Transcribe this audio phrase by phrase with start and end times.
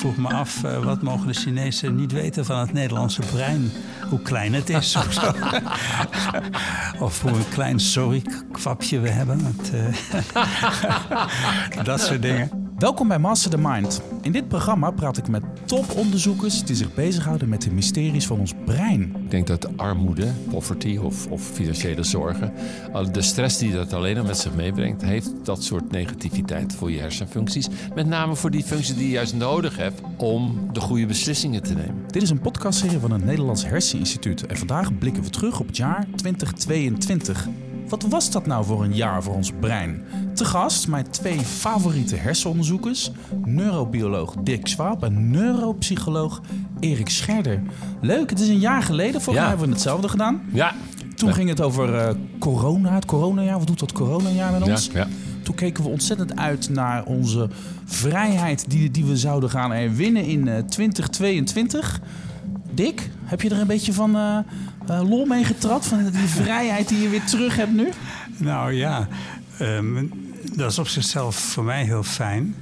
[0.00, 3.70] vroeg me af, uh, wat mogen de Chinezen niet weten van het Nederlandse brein?
[4.08, 5.32] Hoe klein het is of zo.
[7.04, 9.44] of hoe een klein sorry-kwapje we hebben.
[9.44, 9.94] Het, uh,
[11.84, 12.59] dat soort dingen.
[12.80, 14.02] Welkom bij Master the Mind.
[14.22, 18.52] In dit programma praat ik met toponderzoekers die zich bezighouden met de mysteries van ons
[18.64, 19.14] brein.
[19.24, 22.52] Ik denk dat armoede, poverty of, of financiële zorgen,
[23.12, 26.98] de stress die dat alleen al met zich meebrengt, heeft dat soort negativiteit voor je
[26.98, 27.68] hersenfuncties.
[27.94, 31.74] Met name voor die functies die je juist nodig hebt om de goede beslissingen te
[31.74, 32.04] nemen.
[32.06, 35.76] Dit is een podcastserie van het Nederlands Herseninstituut en vandaag blikken we terug op het
[35.76, 37.48] jaar 2022.
[37.90, 40.04] Wat was dat nou voor een jaar voor ons brein?
[40.34, 43.10] Te gast mijn twee favoriete hersenonderzoekers,
[43.44, 46.40] neurobioloog Dick Swaap en neuropsycholoog
[46.80, 47.62] Erik Scherder.
[48.00, 50.42] Leuk, het is een jaar geleden, volgens mij hebben we hetzelfde gedaan.
[50.52, 50.74] Ja.
[51.14, 52.08] Toen ging het over uh,
[52.38, 53.58] corona, het coronajaar.
[53.58, 54.86] Wat doet dat coronajaar met ons?
[54.92, 55.06] Ja, ja.
[55.42, 57.48] Toen keken we ontzettend uit naar onze
[57.84, 62.00] vrijheid die, die we zouden gaan herwinnen in uh, eh, 2022.
[62.74, 64.38] Dick, heb je er een beetje van uh,
[64.98, 65.86] lol mee getrapt?
[65.86, 67.88] Van die vrijheid die je weer terug hebt nu?
[68.36, 69.08] Nou ja,
[69.60, 70.10] um,
[70.54, 72.54] dat is op zichzelf voor mij heel fijn.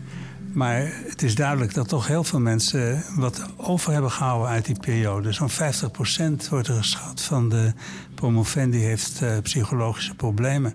[0.53, 4.81] Maar het is duidelijk dat toch heel veel mensen wat over hebben gehouden uit die
[4.81, 5.33] periode.
[5.33, 7.73] Zo'n 50% wordt er geschat van de
[8.15, 10.75] promovendi heeft uh, psychologische problemen.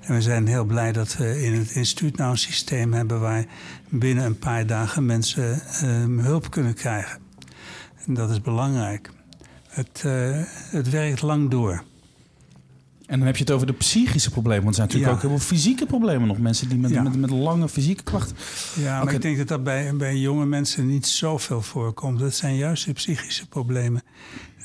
[0.00, 3.44] En we zijn heel blij dat we in het instituut nou een systeem hebben waar
[3.88, 7.20] binnen een paar dagen mensen uh, hulp kunnen krijgen.
[8.06, 9.10] En dat is belangrijk.
[9.72, 11.84] Het, uh, het werkt lang door.
[13.06, 14.64] En dan heb je het over de psychische problemen.
[14.64, 16.38] Want er zijn natuurlijk ook heel veel fysieke problemen nog.
[16.38, 18.36] Mensen die met, met, met, lange fysieke klachten.
[18.74, 22.18] Ja, maar ik denk dat dat bij, bij jonge mensen niet zoveel voorkomt.
[22.18, 24.02] Dat zijn juist de psychische problemen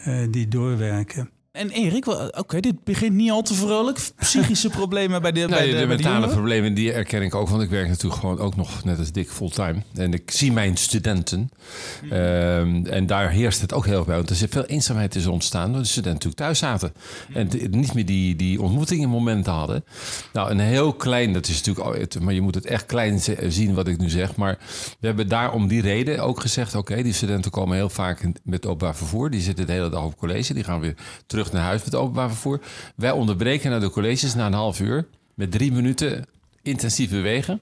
[0.07, 1.29] uh, die doorwerken.
[1.57, 3.99] En Erik, oké, dit begint niet al te vrolijk.
[4.19, 7.49] Psychische problemen bij de, nee, bij de, de mentale problemen, die erken ik ook.
[7.49, 9.81] Want ik werk natuurlijk gewoon ook nog net als dik fulltime.
[9.95, 11.49] En ik zie mijn studenten.
[12.01, 12.13] Mhm.
[12.13, 14.15] Ehm, en daar heerst het ook heel bij.
[14.15, 15.71] Want er is veel eenzaamheid is ontstaan.
[15.71, 16.93] Door de studenten natuurlijk thuis zaten.
[17.33, 19.85] En niet meer die, die ontmoetingen momenten hadden.
[20.33, 22.19] Nou, een heel klein, dat is natuurlijk...
[22.21, 24.35] Maar je moet het echt klein zien wat ik nu zeg.
[24.35, 24.57] Maar
[24.99, 26.75] we hebben daar om die reden ook gezegd...
[26.75, 29.29] Oké, die studenten komen heel vaak met openbaar vervoer.
[29.29, 30.53] Die zitten de hele dag op college.
[30.53, 30.95] Die gaan weer
[31.25, 32.59] terug naar huis met openbaar vervoer.
[32.95, 36.25] Wij onderbreken naar de colleges na een half uur met drie minuten
[36.61, 37.61] intensief bewegen.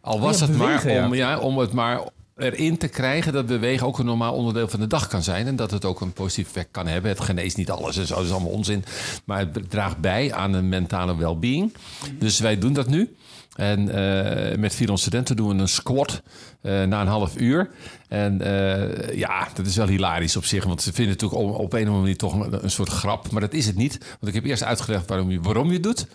[0.00, 1.38] Al was het maar om, ja.
[1.38, 2.00] om het maar
[2.36, 5.46] erin te krijgen dat bewegen ook een normaal onderdeel van de dag kan zijn.
[5.46, 7.10] En dat het ook een positief effect kan hebben.
[7.10, 8.84] Het geneest niet alles en zo, dat is allemaal onzin.
[9.24, 11.74] Maar het draagt bij aan een mentale well-being.
[12.18, 13.16] Dus wij doen dat nu.
[13.54, 16.22] En uh, met vier studenten doen we een squat
[16.62, 17.70] uh, na een half uur.
[18.08, 20.64] En uh, ja, dat is wel hilarisch op zich.
[20.64, 22.88] Want ze vinden het natuurlijk op, op een of andere manier toch een, een, soort
[22.88, 23.30] grap.
[23.30, 23.98] Maar dat is het niet.
[23.98, 26.06] Want ik heb eerst uitgelegd waarom je, waarom je het doet.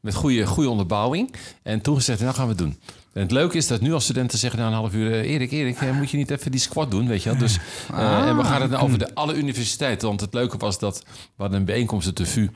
[0.00, 1.34] Met goede, goede onderbouwing.
[1.62, 2.78] En toen gezegd, nou gaan we het doen.
[3.12, 5.20] En het leuke is dat nu als studenten zeggen na een half uur...
[5.20, 7.38] Erik, Erik, moet je niet even die squat doen, weet je wel?
[7.38, 7.58] Dus,
[7.90, 8.28] ah.
[8.28, 10.08] en we gaan het nou over de, alle universiteiten.
[10.08, 12.48] Want het leuke was dat we hadden een bijeenkomst at de VU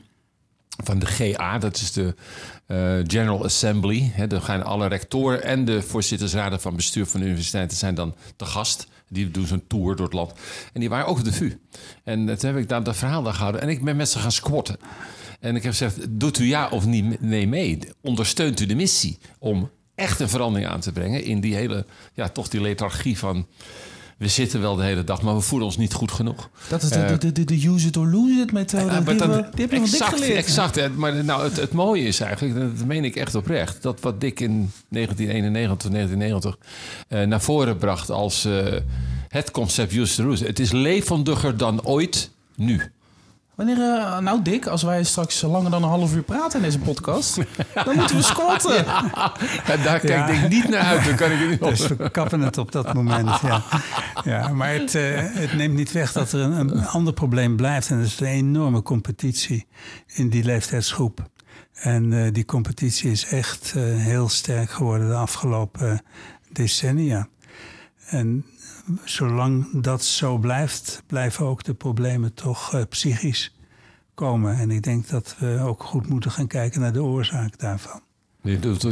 [0.83, 2.15] van de GA, dat is de
[2.67, 4.11] uh, General Assembly.
[4.13, 8.15] He, dan gaan alle rectoren en de voorzittersraden van bestuur van de universiteiten zijn dan
[8.35, 8.87] te gast.
[9.09, 10.33] Die doen zo'n tour door het land.
[10.73, 11.59] En die waren ook de VU.
[12.03, 13.61] En toen heb ik daar dat verhaal daar gehouden.
[13.61, 14.77] En ik ben met ze gaan squatten.
[15.39, 17.79] En ik heb gezegd, doet u ja of niet nee mee?
[18.01, 21.23] Ondersteunt u de missie om echt een verandering aan te brengen...
[21.23, 23.47] in die hele, ja, toch die lethargie van
[24.17, 26.49] we zitten wel de hele dag, maar we voelen ons niet goed genoeg.
[26.69, 28.85] Dat is de, uh, de, de, de, use it or lose it methode.
[28.85, 30.35] Uh, die, dan, we, die exact, geleerd.
[30.35, 30.95] Exact.
[30.95, 34.39] Maar nou, het, het mooie is eigenlijk, dat meen ik echt oprecht, dat wat Dick
[34.39, 36.57] in 1991, 1990
[37.09, 38.47] uh, naar voren bracht als
[39.27, 40.47] het concept use it or lose it.
[40.47, 42.91] Het is levendiger dan ooit nu.
[43.57, 46.79] Wanneer, uh, nou Dick, als wij straks langer dan een half uur praten in deze
[46.79, 47.35] podcast,
[47.73, 48.85] dan moeten we squatten.
[49.65, 49.77] Ja.
[49.83, 52.57] daar kijk ik niet naar uit, dan kan ik het niet Dus we kappen het
[52.57, 53.63] op dat moment, ja.
[54.23, 57.89] ja maar het, uh, het neemt niet weg dat er een, een, ander probleem blijft.
[57.89, 59.67] En dat is de enorme competitie
[60.07, 61.29] in die leeftijdsgroep.
[61.73, 66.01] En uh, die competitie is echt heel sterk geworden de afgelopen
[66.51, 67.27] decennia.
[68.05, 68.45] En
[69.03, 73.55] zolang dat zo blijft, blijven ook de problemen toch uh, psychisch
[74.13, 74.57] komen.
[74.57, 78.01] En ik denk dat we ook goed moeten gaan kijken naar de oorzaak daarvan.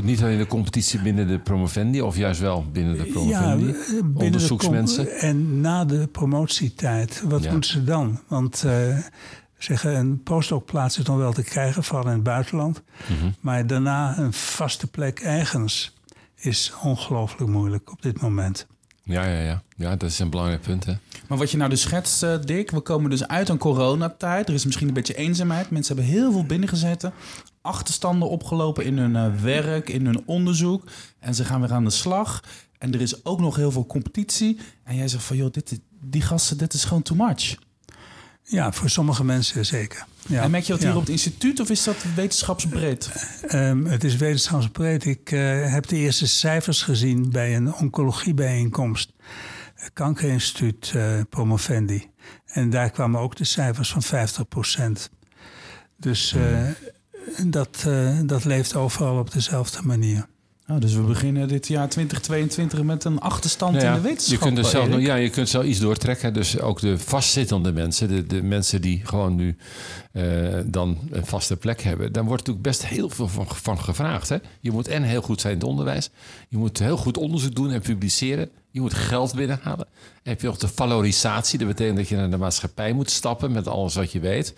[0.03, 3.65] Niet alleen de competitie binnen de promovendi, of juist wel binnen de promovendi?
[3.65, 5.12] Ja, binnen onderzoeksmensen.
[5.19, 8.19] en na de promotietijd, wat moeten ze dan?
[8.27, 8.97] Want uh,
[9.57, 12.83] zeggen, een postdocplaats is nog wel te krijgen, vooral in het buitenland.
[13.07, 13.30] Mhm.
[13.39, 15.94] Maar daarna een vaste plek ergens
[16.36, 18.68] is ongelooflijk moeilijk op dit moment.
[19.07, 19.63] Ja, ja, ja.
[19.78, 20.86] ja, dat is een belangrijk punt.
[20.86, 20.94] Hè?
[21.28, 24.48] Maar wat je nou dus schetst, uh, Dick, we komen dus uit een coronatijd.
[24.48, 25.69] Er is misschien een beetje eenzaamheid.
[25.69, 27.13] Mensen hebben heel veel binnengezeten.
[27.62, 30.84] Achterstanden opgelopen in hun uh, werk, in hun onderzoek.
[31.19, 32.44] En ze gaan weer aan de slag.
[32.78, 34.60] En er is ook nog heel veel competitie.
[34.84, 37.56] En jij zegt van, joh, dit, die gasten, dit is gewoon too much.
[38.47, 40.06] Ja, voor sommige mensen zeker.
[40.27, 40.42] Ja.
[40.42, 40.88] En merk je dat Ja.
[40.88, 43.09] hier op het instituut of is dat wetenschapsbreed?
[43.47, 45.06] Ehm, het is wetenschapsbreed.
[45.06, 49.13] Ik eh, heb de eerste cijfers gezien bij een oncologiebijeenkomst.
[49.94, 50.94] Kankerinstituut
[51.30, 52.09] Promovendi.
[52.45, 55.09] En daar kwamen ook de cijfers van 50%
[55.97, 56.68] Dus eh,
[57.45, 57.86] dat,
[58.25, 60.25] dat leeft overal op dezelfde manier.
[60.68, 64.40] Oh, dus we beginnen dit jaar 2022 met een achterstand Nou ja, in de wetenschap.
[64.40, 66.34] Je kunt er zelf ja, je kunt zelf iets doortrekken.
[66.34, 69.58] Dus ook de vastzittende mensen, de, de mensen die gewoon nu
[70.12, 70.24] eh,
[70.66, 74.30] dan een vaste plek hebben, dan wordt natuurlijk best heel veel van, van gevraagd.
[74.30, 74.38] Hè?
[74.60, 76.10] Je moet en heel goed zijn in het onderwijs,
[76.50, 78.50] je moet heel goed onderzoek doen en publiceren.
[78.72, 79.88] Je moet geld binnenhalen.
[80.24, 81.60] En heb je nog de valorisatie.
[81.60, 84.54] Dat betekent dat je naar de maatschappij moet stappen met alles wat je weet.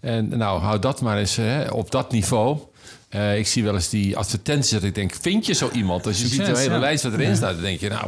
[0.00, 2.58] En nou, hou dat maar eens hè, op dat niveau.
[3.12, 6.06] Eh, ik zie wel eens die advertenties dat ik denk, vind je zo iemand?
[6.06, 8.06] Als je ziet de hele lijst wat erin staat, dan denk je, nou,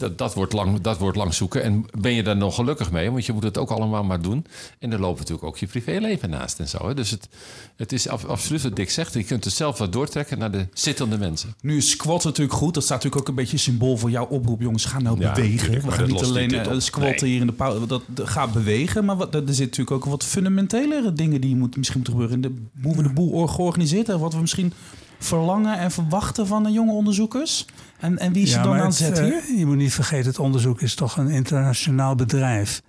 [0.00, 1.62] dat, dat, wordt lang, dat wordt lang zoeken.
[1.62, 3.10] En ben je daar nog gelukkig mee?
[3.10, 4.46] Want je moet het ook allemaal maar doen.
[4.78, 6.86] En er loopt natuurlijk ook je privéleven naast en zo.
[6.88, 6.94] Hè?
[6.94, 7.28] Dus het,
[7.76, 9.14] het is af- absoluut wat Dick zegt.
[9.14, 11.54] Je kunt het zelf wat doortrekken naar de zittende mensen.
[11.60, 12.74] Nu is squat natuurlijk goed.
[12.74, 14.60] Dat staat natuurlijk ook een beetje symbool voor jouw oproep.
[14.60, 15.58] Jongens, ga nou Ja, bewegen.
[15.58, 17.30] tuurlijk, We maar gaan dat niet lost alleen niet dit eh, squatten Nee.
[17.30, 17.86] hier in de pauze.
[17.86, 19.04] Dat, dat ga bewegen.
[19.04, 22.42] Maar wat, er zitten natuurlijk ook wat fundamentelere dingen die moet, misschien moeten gebeuren.
[22.44, 24.24] In de, hoe we de boel or- georganiseerd hebben.
[24.24, 24.72] Wat we misschien
[25.18, 27.64] verlangen en verwachten van de jonge onderzoekers.
[28.00, 29.58] En, en wie is er dan aan het, zet eh, hier?
[29.58, 32.82] je moet niet vergeten, het onderzoek is toch een internationaal bedrijf.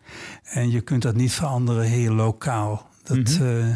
[0.44, 2.90] En je kunt dat niet veranderen hier lokaal.
[3.04, 3.44] Dat, Mhm.
[3.44, 3.76] eh,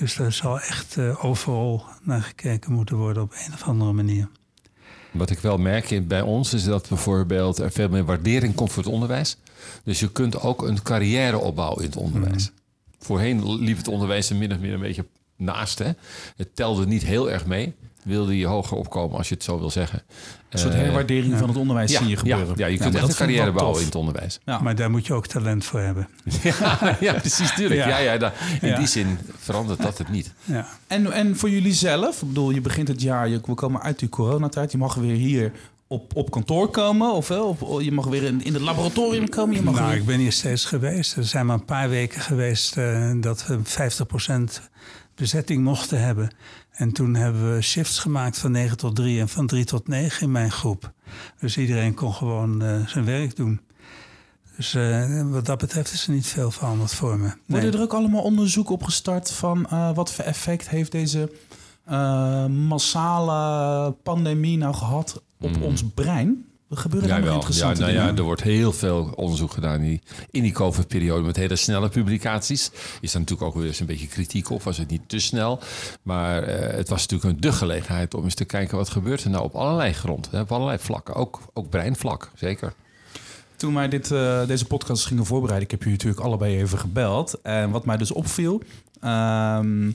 [0.00, 4.28] dus daar zal echt eh, overal naar gekeken moeten worden op een of andere manier.
[5.12, 8.72] Wat ik wel merk in- bij ons is dat bijvoorbeeld er veel meer waardering komt
[8.72, 9.36] voor het onderwijs.
[9.84, 12.50] Dus je kunt ook een carrière opbouwen in het onderwijs.
[12.98, 15.06] Voorheen liep het onderwijs er min of meer een beetje
[15.36, 15.78] naast.
[15.78, 15.90] Hè?
[16.36, 17.74] Het telde niet heel erg mee.
[18.04, 20.02] Wilde je hoger opkomen, als je het zo wil zeggen.
[20.48, 22.54] Een soort Eh, herwaardering van het onderwijs ja, zie je gebeuren.
[22.56, 23.80] ja, je kunt echt dat een carrière bouwen tof.
[23.80, 24.40] in het onderwijs.
[24.44, 24.58] Ja.
[24.60, 26.08] Maar daar moet je ook talent voor hebben.
[26.42, 27.80] Ja, ja precies, tuurlijk.
[27.80, 27.88] Ja.
[27.88, 27.98] Ja.
[27.98, 28.76] Ja, daar- in Ja.
[28.78, 30.32] die zin verandert dat het niet.
[30.44, 30.66] Ja.
[30.86, 33.98] En, en voor jullie zelf, ik bedoel, je begint het jaar, je, we komen uit
[33.98, 35.52] die coronatijd, je mag weer hier
[35.92, 39.56] op, op kantoor komen, of wel, op, je mag weer in, in het laboratorium komen.
[39.56, 41.16] Je mag Nou, weer- ik ben hier steeds geweest.
[41.16, 44.60] Er zijn maar een paar weken geweest eh, dat we 50%
[45.14, 46.34] bezetting mochten hebben.
[46.70, 50.22] En toen hebben we shifts gemaakt van 9 tot 3 en van 3 tot 9
[50.22, 50.92] in mijn groep.
[51.40, 53.60] Dus iedereen kon gewoon eh, zijn werk doen.
[54.56, 57.24] Dus eh, wat dat betreft is er niet veel veranderd voor me.
[57.26, 57.34] Nee.
[57.46, 61.32] Worden er ook allemaal onderzoeken op gestart van wat voor effect heeft deze
[62.48, 65.62] massale pandemie nou gehad op Mm.
[65.62, 66.44] ons brein?
[66.70, 67.42] Er gebeuren daar nog Jawel.
[67.42, 70.00] Ja, interessante nou ja, er wordt heel veel onderzoek gedaan in die,
[70.30, 72.70] in die COVID-periode met hele snelle publicaties.
[73.00, 75.58] Is daar natuurlijk ook weer eens een beetje kritiek op, was het niet te snel.
[76.02, 79.30] Maar eh, het was natuurlijk een de gelegenheid om eens te kijken wat gebeurt er
[79.30, 81.14] nou op allerlei grond, hè, op allerlei vlakken.
[81.14, 82.72] Ook, ook breinvlak, zeker.
[83.56, 87.40] Toen wij dit, eh, deze podcast gingen voorbereiden, ik heb jullie natuurlijk allebei even gebeld.
[87.42, 88.62] En wat mij dus opviel,
[89.00, 89.90] ehm,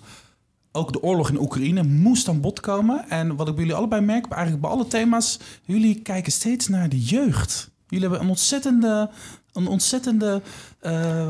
[0.75, 3.09] ook de oorlog in Oekraïne moest aan bod komen.
[3.09, 6.89] En wat ik bij jullie allebei merk, eigenlijk bij alle thema's, jullie kijken steeds naar
[6.89, 7.69] de jeugd.
[7.87, 9.09] Jullie hebben een ontzettende,
[9.53, 10.41] een ontzettende
[10.79, 11.19] eh,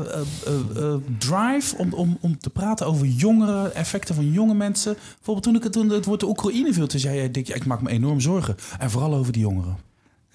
[0.76, 4.92] eh, drive om, om, om te praten over jongeren, effecten van jonge mensen.
[5.16, 7.66] Bijvoorbeeld toen, ik, het- toen het woord de Oekraïne viel, toen zei jij, Dick, ik
[7.66, 8.56] maak me enorm zorgen.
[8.78, 9.76] En vooral over die jongeren.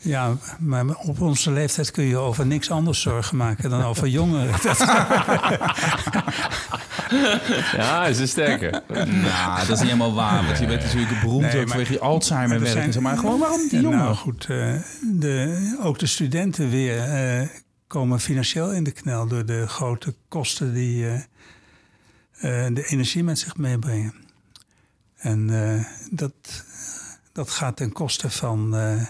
[0.04, 4.54] Ja, maar op onze leeftijd kun je over niks anders zorgen maken dan over jongeren.
[7.78, 8.84] Ja, is een sterke.
[8.88, 10.46] Nou, dat is niet helemaal waar.
[10.46, 12.92] Want je bent natuurlijk beroemd Nee, ook maar- vanwege je Alzheimer Maar er werk.
[12.94, 13.02] zijn- en.
[13.02, 13.98] Maar gewoon waarom die Ja, jongen?
[13.98, 17.48] Nou goed, eh, de, ook de studenten weer eh,
[17.88, 21.16] komen financieel in de knel door de grote kosten die eh,
[22.68, 24.14] eh, de energie met zich meebrengen.
[25.18, 26.34] En eh, dat,
[27.32, 29.04] dat gaat ten koste van eh,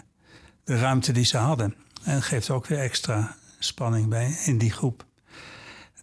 [0.64, 1.76] de ruimte die ze hadden.
[2.04, 5.06] En geeft ook weer extra spanning bij in die groep.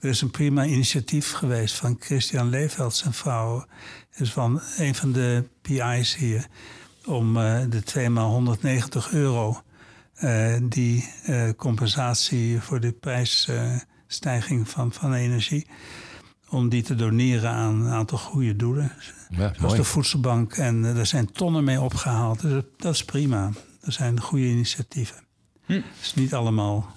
[0.00, 3.66] Er is een prima initiatief geweest van Christian Leefeld en vrouw.
[4.14, 6.46] is van een van de PI's hier
[7.04, 9.62] om eh, de 2 maal 190 euro,
[10.14, 15.66] eh, die eh, compensatie voor de prijsstijging van, van energie,
[16.48, 18.92] om die te doneren aan een aantal goede doelen.
[19.28, 19.76] Ja, Zoals mooi.
[19.76, 20.52] de voedselbank.
[20.52, 22.40] En er zijn tonnen mee opgehaald.
[22.40, 23.50] Dus dat is prima.
[23.80, 25.16] Er zijn goede initiatieven.
[25.66, 25.72] Hm.
[25.72, 26.96] Het is niet allemaal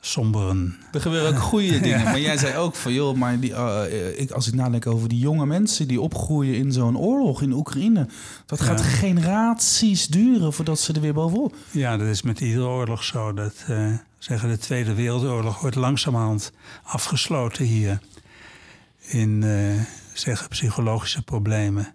[0.00, 0.76] somberen.
[0.92, 2.02] Er gebeuren ook goede dingen.
[2.02, 5.18] Maar jij zei ook van, joh, maar die, eh, ik, als ik nadenk over die
[5.18, 8.08] jonge mensen die opgroeien in zo'n oorlog in Oekraïne.
[8.46, 8.84] Dat gaat Ja.
[8.84, 11.54] generaties duren voordat ze er weer bovenop.
[11.70, 13.32] Ja, dat is met iedere oorlog zo.
[13.32, 16.52] Dat eh, zeggen de Tweede Wereldoorlog wordt langzamerhand
[16.82, 17.98] afgesloten hier.
[19.00, 21.94] In eh, zeggen psychologische problemen.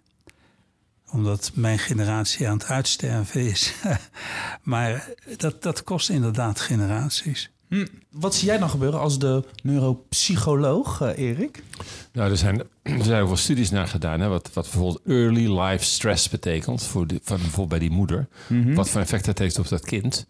[1.11, 3.73] omdat mijn generatie aan het uitsterven is.
[4.63, 7.51] maar dat, dat kost inderdaad generaties.
[7.73, 11.63] Hm, wat zie jij dan gebeuren als de neuropsycholoog, uh, Erik?
[12.11, 14.19] Nou, er zijn, er zijn ook wel studies naar gedaan.
[14.19, 16.83] Hè, wat, wat bijvoorbeeld early life stress betekent.
[16.83, 18.27] Voor de, van, bijvoorbeeld bij die moeder.
[18.47, 18.73] Mhm.
[18.73, 20.25] Wat voor effect dat heeft op dat kind.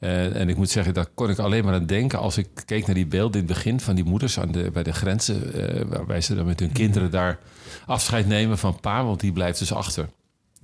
[0.00, 2.18] Uh, en ik moet zeggen, daar kon ik alleen maar aan denken.
[2.18, 4.38] als ik keek naar die beelden in het begin van die moeders.
[4.38, 5.56] Aan de, bij de grenzen.
[5.56, 7.38] Uh, waarbij ze dan met hun kinderen daar
[7.86, 9.04] afscheid nemen van pa.
[9.04, 10.08] Want die blijft dus achter.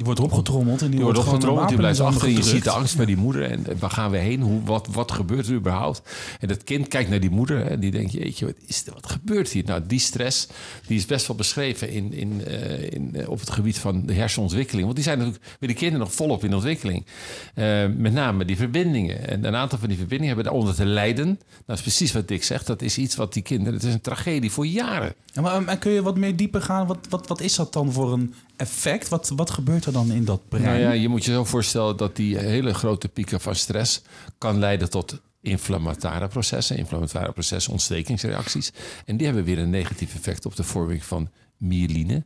[0.01, 1.69] Die wordt opgetrommeld en die, wordt opgetrommeld.
[1.69, 2.29] Die blijft achter.
[2.29, 3.43] En je ziet de angst bij die moeder.
[3.43, 4.41] En waar gaan we heen?
[4.41, 6.03] Hoe, wat, wat gebeurt er überhaupt?
[6.39, 7.67] En dat kind kijkt naar die moeder.
[7.67, 9.65] En die denkt, jeetje, wat, is er, wat gebeurt hier?
[9.65, 10.49] Nou, die stress
[10.87, 14.13] die is best wel beschreven in, in, uh, in, uh, op het gebied van de
[14.13, 14.85] hersenontwikkeling.
[14.85, 17.07] Want die zijn natuurlijk bij de kinderen nog volop in ontwikkeling.
[17.55, 17.65] Uh,
[17.97, 19.29] met name die verbindingen.
[19.29, 21.27] En een aantal van die verbindingen hebben daaronder te lijden.
[21.27, 22.67] Nou, dat is precies wat Dick zegt.
[22.67, 23.75] Dat is iets wat die kinderen...
[23.75, 25.15] Het is een tragedie voor jaren.
[25.25, 26.87] Ja, maar, maar kun je wat meer dieper gaan?
[26.87, 29.09] Wat, wat, wat is dat dan voor een effect?
[29.09, 30.65] Wat, wat gebeurt er dan in dat brein?
[30.65, 34.03] Nou ja, je moet je zo voorstellen dat die hele grote pieken van stress
[34.39, 38.73] kan leiden tot inflammatoire processen, inflammatoire processen, ontstekingsreacties.
[39.05, 42.25] En die hebben weer een negatief effect op de vorming van myeline.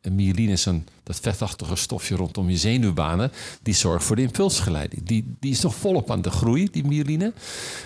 [0.00, 3.32] En myeline is een, dat vetachtige stofje rondom je zenuwbanen.
[3.62, 5.02] Die zorgt voor de impulsgeleiding.
[5.02, 7.32] Die, die is nog volop aan de groei, die myeline.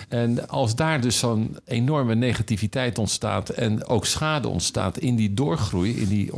[0.09, 3.49] En als daar dus zo'n enorme negativiteit ontstaat...
[3.49, 5.91] en ook schade ontstaat in die doorgroei...
[5.91, 6.31] in die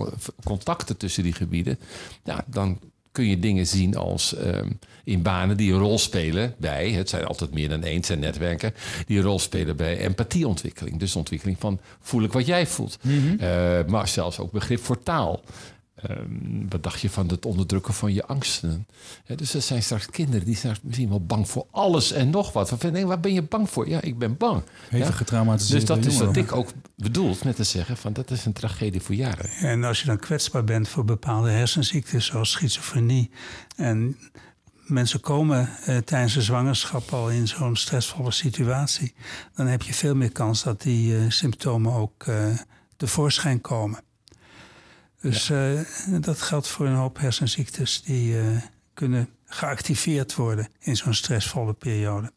[0.44, 1.80] contacten tussen die gebieden...
[2.24, 2.80] Ja, dan
[3.14, 7.26] kun je dingen zien als um, in banen die een rol spelen bij, het zijn
[7.26, 8.74] altijd meer dan één, het zijn netwerken,
[9.06, 11.00] die een rol spelen bij empathieontwikkeling.
[11.00, 12.98] Dus de ontwikkeling van voel ik wat jij voelt.
[13.02, 13.16] Mhm.
[13.16, 13.38] Mm -hmm.
[13.42, 15.42] uh, maar zelfs ook begrip voor taal.
[16.10, 18.88] Um, wat dacht je van het onderdrukken van je angsten?
[19.26, 22.54] Ja, dus er zijn straks kinderen die zijn misschien wel bang voor alles en nog
[22.54, 22.70] wat.
[22.70, 23.90] Van, nee, waar ben je bang voor?
[23.90, 24.64] Ja, ik ben bang.
[24.86, 25.12] Even ja?
[25.12, 25.88] getraumatiseerd.
[25.88, 29.02] Dus dat is wat ik ook bedoeld met te zeggen van dat is een tragedie
[29.02, 29.50] voor jaren.
[29.50, 33.30] En als je dan kwetsbaar bent voor bepaalde hersenziektes zoals schizofrenie
[33.76, 34.18] en
[34.86, 39.14] mensen komen uh, tijdens de zwangerschap al in zo'n stressvolle situatie,
[39.56, 42.58] dan heb je veel meer kans dat die uh, symptomen ook uh,
[42.98, 44.00] tevoorschijn komen.
[45.24, 45.84] Dus ja.
[46.20, 48.36] dat geldt voor een hoop hersenziektes die
[48.94, 52.32] kunnen geactiveerd worden in zo'n stressvolle periode.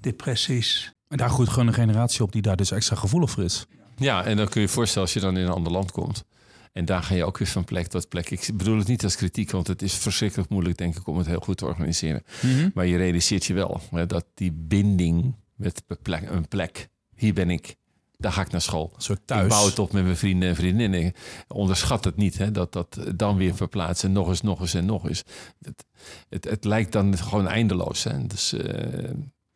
[0.00, 0.92] Depressies.
[1.08, 3.66] En daar groeit gewoon een generatie op die daar dus extra gevoelig voor is.
[3.96, 6.24] Ja, en dan kun je je voorstellen als je dan in een ander land komt.
[6.72, 8.30] En daar ga je ook weer van plek tot plek.
[8.30, 11.26] Ik bedoel het niet als kritiek, want het is verschrikkelijk moeilijk, denk ik, om het
[11.26, 12.22] heel goed te organiseren.
[12.40, 12.52] Mhm.
[12.52, 12.70] Mm -hmm.
[12.74, 17.76] Maar je realiseert je wel hè, dat die binding met een plek, hier ben ik,
[18.18, 18.92] daar ga ik naar school.
[18.96, 19.42] Soort thuis.
[19.42, 21.12] Ik bouw het op met mijn vrienden en vriendinnen.
[21.48, 24.12] Onderschat het niet, hè, dat dat dan weer verplaatsen.
[24.12, 25.24] Nog eens, nog eens en nog eens.
[25.64, 25.84] Het,
[26.28, 28.04] het, het lijkt dan gewoon eindeloos.
[28.04, 28.26] Hè.
[28.26, 28.60] Dus uh,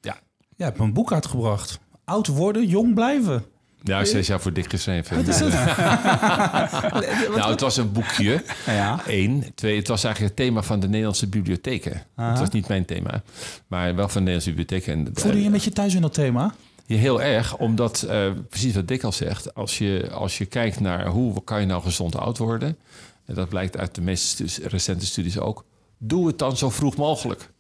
[0.01, 0.21] ja.
[0.57, 1.81] Jij hebt een boek uitgebracht.
[2.05, 3.45] Oud worden, jong blijven.
[3.83, 5.17] Ja, zes jaar voor dik geschreven.
[5.17, 5.53] Wat is het?
[7.37, 8.45] nou, het was een boekje.
[8.67, 9.01] Ja.
[9.07, 9.45] Eén.
[9.55, 12.03] Twee, het was eigenlijk het thema van de Nederlandse bibliotheken.
[12.17, 13.23] Het was niet mijn thema,
[13.67, 15.11] maar wel van de Nederlandse biblioteken.
[15.15, 16.55] Voelde je een beetje thuis in dat thema?
[16.87, 20.81] Ja, heel erg, omdat uh, precies wat Dick al zegt, als je, als je kijkt
[20.81, 22.79] naar hoe kan je nou gezond oud worden,
[23.25, 25.65] en dat blijkt uit de meest recente studies ook,
[25.99, 27.51] doe het dan zo vroeg mogelijk.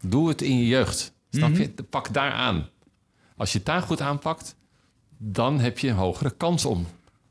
[0.00, 1.12] Doe het in je jeugd.
[1.30, 1.60] Snap Mhm.
[1.60, 1.72] je?
[1.90, 2.68] Pak daar aan.
[3.36, 4.54] Als je het daar goed aanpakt,
[5.18, 6.86] dan heb je een hogere kans om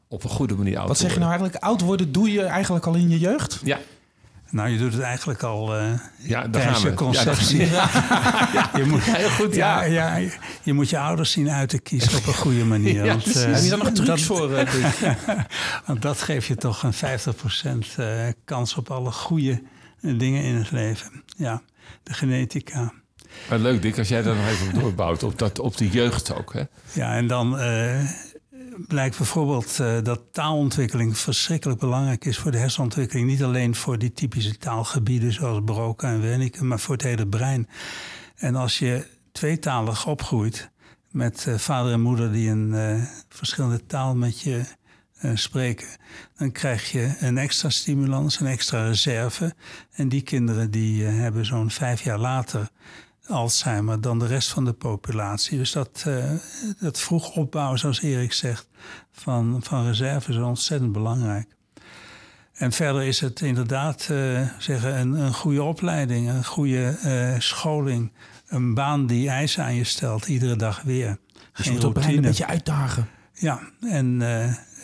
[0.07, 1.49] op een goede manier oud Wat te zeg je nou worden.
[1.51, 1.79] eigenlijk?
[1.79, 3.59] Oud worden doe je eigenlijk al in je jeugd?
[3.63, 3.79] Ja,
[4.51, 7.59] Nou, je doet het eigenlijk al uh, ja tijdens je conceptie.
[8.79, 9.83] je, moet, Heel goed, ja.
[9.83, 10.15] ja.
[10.15, 10.29] Ja,
[10.63, 13.05] je moet je ouders zien uit te kiezen op een goede manier.
[13.05, 15.15] Want, eh, Heb je daar nog trucs dat- voor, uh, Dick?
[15.87, 19.61] Want dat geeft je toch een 50% eh, kans op alle goede
[20.01, 21.23] eh, dingen in het leven.
[21.37, 21.61] Ja,
[22.03, 22.93] de genetica.
[23.49, 26.33] Maar leuk, Dick, als jij daar nog even op doorbouwt, op, dat, op de jeugd
[26.35, 26.53] ook.
[26.53, 26.63] Hè?
[26.91, 27.99] Ja, en dan eh,
[28.87, 33.27] blijkt bijvoorbeeld eh, dat taalontwikkeling verschrikkelijk belangrijk is voor de hersenontwikkeling.
[33.27, 37.67] Niet alleen voor die typische taalgebieden zoals Broca en Wernicke, maar voor het hele brein.
[38.35, 40.69] En als je tweetalig opgroeit
[41.11, 44.63] met eh, vader en moeder die een eh, verschillende taal met je
[45.33, 45.87] spreken,
[46.37, 49.55] dan krijg je een extra stimulans, een extra reserve.
[49.91, 52.69] En die kinderen die hebben zo'n vijf jaar later
[53.29, 55.57] Alzheimer dan de rest van de populatie.
[55.57, 56.31] Dus dat, eh,
[56.79, 58.67] dat vroeg opbouwen, zoals Erik zegt,
[59.11, 61.47] van, van reserve is ontzettend belangrijk.
[62.53, 68.11] En verder is het inderdaad eh, zeggen, een, een goede opleiding, een goede eh, scholing.
[68.47, 71.17] Een baan die eisen aan je stelt, iedere dag weer.
[71.53, 73.07] Dus je moet een beetje uitdagen.
[73.33, 74.21] Ja, en,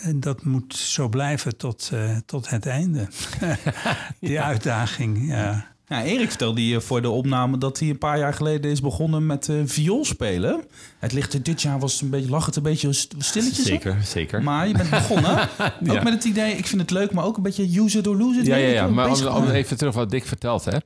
[0.01, 1.91] en dat moet zo blijven tot,
[2.25, 3.07] tot het einde.
[4.19, 5.74] Die uitdaging, ja.
[5.87, 9.25] Ja, Erik vertelde hier voor de opname dat hij een paar jaar geleden is begonnen
[9.25, 10.63] met uh, viool spelen.
[10.99, 13.65] Het ligt dit jaar was het een beetje lag het een beetje stilletjes.
[13.65, 14.01] Zeker, op.
[14.01, 14.43] zeker.
[14.43, 15.31] Maar je bent begonnen.
[15.57, 15.93] ja.
[15.93, 18.15] Ook met het idee, ik vind het leuk, maar ook een beetje use it or
[18.15, 18.45] lose it.
[18.45, 18.87] Ja, ja, ja.
[18.87, 20.65] maar om, om, even terug wat Dick vertelt.
[20.65, 20.77] Hè.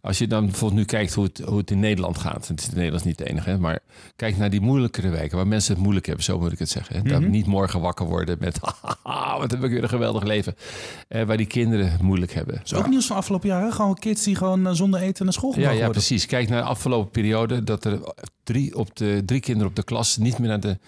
[0.00, 2.48] Als je dan bijvoorbeeld nu kijkt hoe het, hoe het in Nederland gaat.
[2.48, 3.50] Het is in Nederland niet de enige.
[3.50, 3.78] Hè, maar
[4.16, 6.24] kijk naar die moeilijkere wijken waar mensen het moeilijk hebben.
[6.24, 6.96] Zo moet ik het zeggen.
[6.96, 7.02] Hè.
[7.02, 7.30] Dat mhm.
[7.30, 8.58] niet morgen wakker worden met
[9.38, 10.54] wat heb ik weer een geweldig leven.
[11.08, 12.54] Eh, waar die kinderen het moeilijk hebben.
[12.54, 13.72] Dat is ook nieuws van afgelopen jaren.
[13.72, 16.26] Gewoon kids die gewoon eh, zonder eten naar school gaan ja, ja, precies.
[16.26, 18.14] Kijk naar de afgelopen periode dat er
[18.44, 20.78] drie, op de, drie kinderen op de klas niet meer naar de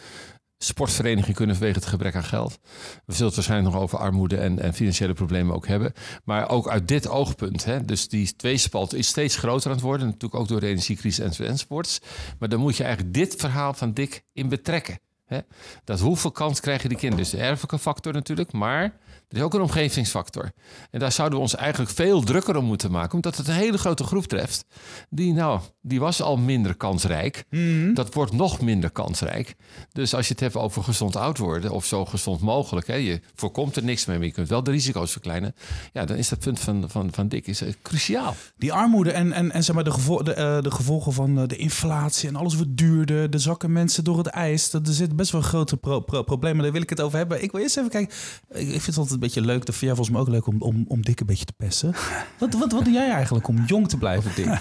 [0.58, 2.58] sportvereniging kunnen vanwege het gebrek aan geld.
[3.06, 5.92] We zullen het waarschijnlijk nog over armoede en, en financiële problemen ook hebben.
[6.24, 10.06] Maar ook uit dit oogpunt, hè, dus die tweespalt is steeds groter aan het worden.
[10.06, 12.00] Natuurlijk ook door de energiecrisis enzovoorts.
[12.38, 14.98] Maar dan moet je eigenlijk dit verhaal van Dick in betrekken.
[15.26, 15.38] Hè?
[15.84, 17.24] Dat hoeveel kans krijgen die kinderen?
[17.24, 18.98] Dus de erfelijke factor natuurlijk, maar
[19.30, 20.52] er is ook een omgevingsfactor.
[20.90, 23.78] En daar zouden we ons eigenlijk veel drukker om moeten maken, omdat het een hele
[23.78, 24.64] grote groep treft.
[25.08, 27.44] Die, nou, die was al minder kansrijk.
[27.50, 27.94] Mhm.
[27.94, 29.56] Dat wordt nog minder kansrijk.
[29.92, 33.20] Dus als je het hebt over gezond oud worden, of zo gezond mogelijk, hè, je
[33.34, 35.54] voorkomt er niks mee, maar je kunt wel de risico's verkleinen.
[35.92, 38.34] Ja, dan is dat punt van, van, van Dick is, uh, cruciaal.
[38.56, 41.46] Die armoede en, en, en zeg maar de, gevo de, uh, de gevolgen van uh,
[41.46, 44.70] de inflatie en alles wat duurde, de zakken mensen door het ijs.
[44.70, 46.62] Dat, er zit best wel grote pro pro problemen.
[46.62, 47.42] Daar wil ik het over hebben.
[47.42, 48.14] Ik wil eerst even kijken.
[48.48, 49.66] Ik vind het altijd een beetje leuk.
[49.66, 51.94] Dat vind jij volgens mij ook leuk om, om, om Dick een beetje te pesten.
[52.38, 54.46] Wat, wat, wat doe jij eigenlijk om jong te blijven, Dick?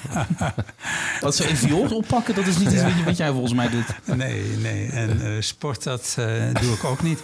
[1.22, 4.18] Wat zo een viool oppakken, dat is niet iets wat jij volgens mij doet.
[4.18, 4.90] Nee, nee.
[4.90, 6.26] En uh, sport, dat uh,
[6.62, 7.20] doe ik ook niet.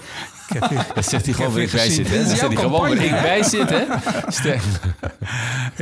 [0.47, 2.09] Ik heb hier, dat zegt hij gewoon weer ik bij zit.
[2.09, 3.83] Dat zegt hij gewoon weer ik bij zit, hè?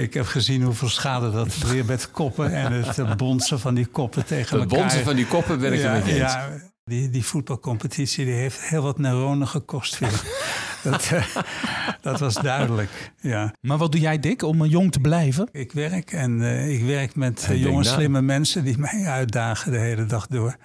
[0.01, 4.25] ik heb gezien hoeveel schade dat weer met koppen en het bonzen van die koppen
[4.25, 4.77] tegen het elkaar.
[4.77, 6.17] Het bonzen van die koppen ben ik ja, er eens.
[6.17, 6.50] Ja,
[6.86, 10.22] die, die voetbalcompetitie die heeft heel wat neuronen gekost, vind ik.
[10.84, 11.36] Dat, uh,
[12.02, 13.54] dat, was duidelijk, ja.
[13.62, 15.50] Maar wat doe jij, Dick, om jong te blijven?
[15.52, 18.63] Ik werk en uh, ik werk met uh, jonge, slimme mensen...
[18.63, 20.56] die mij uitdagen de hele dag door.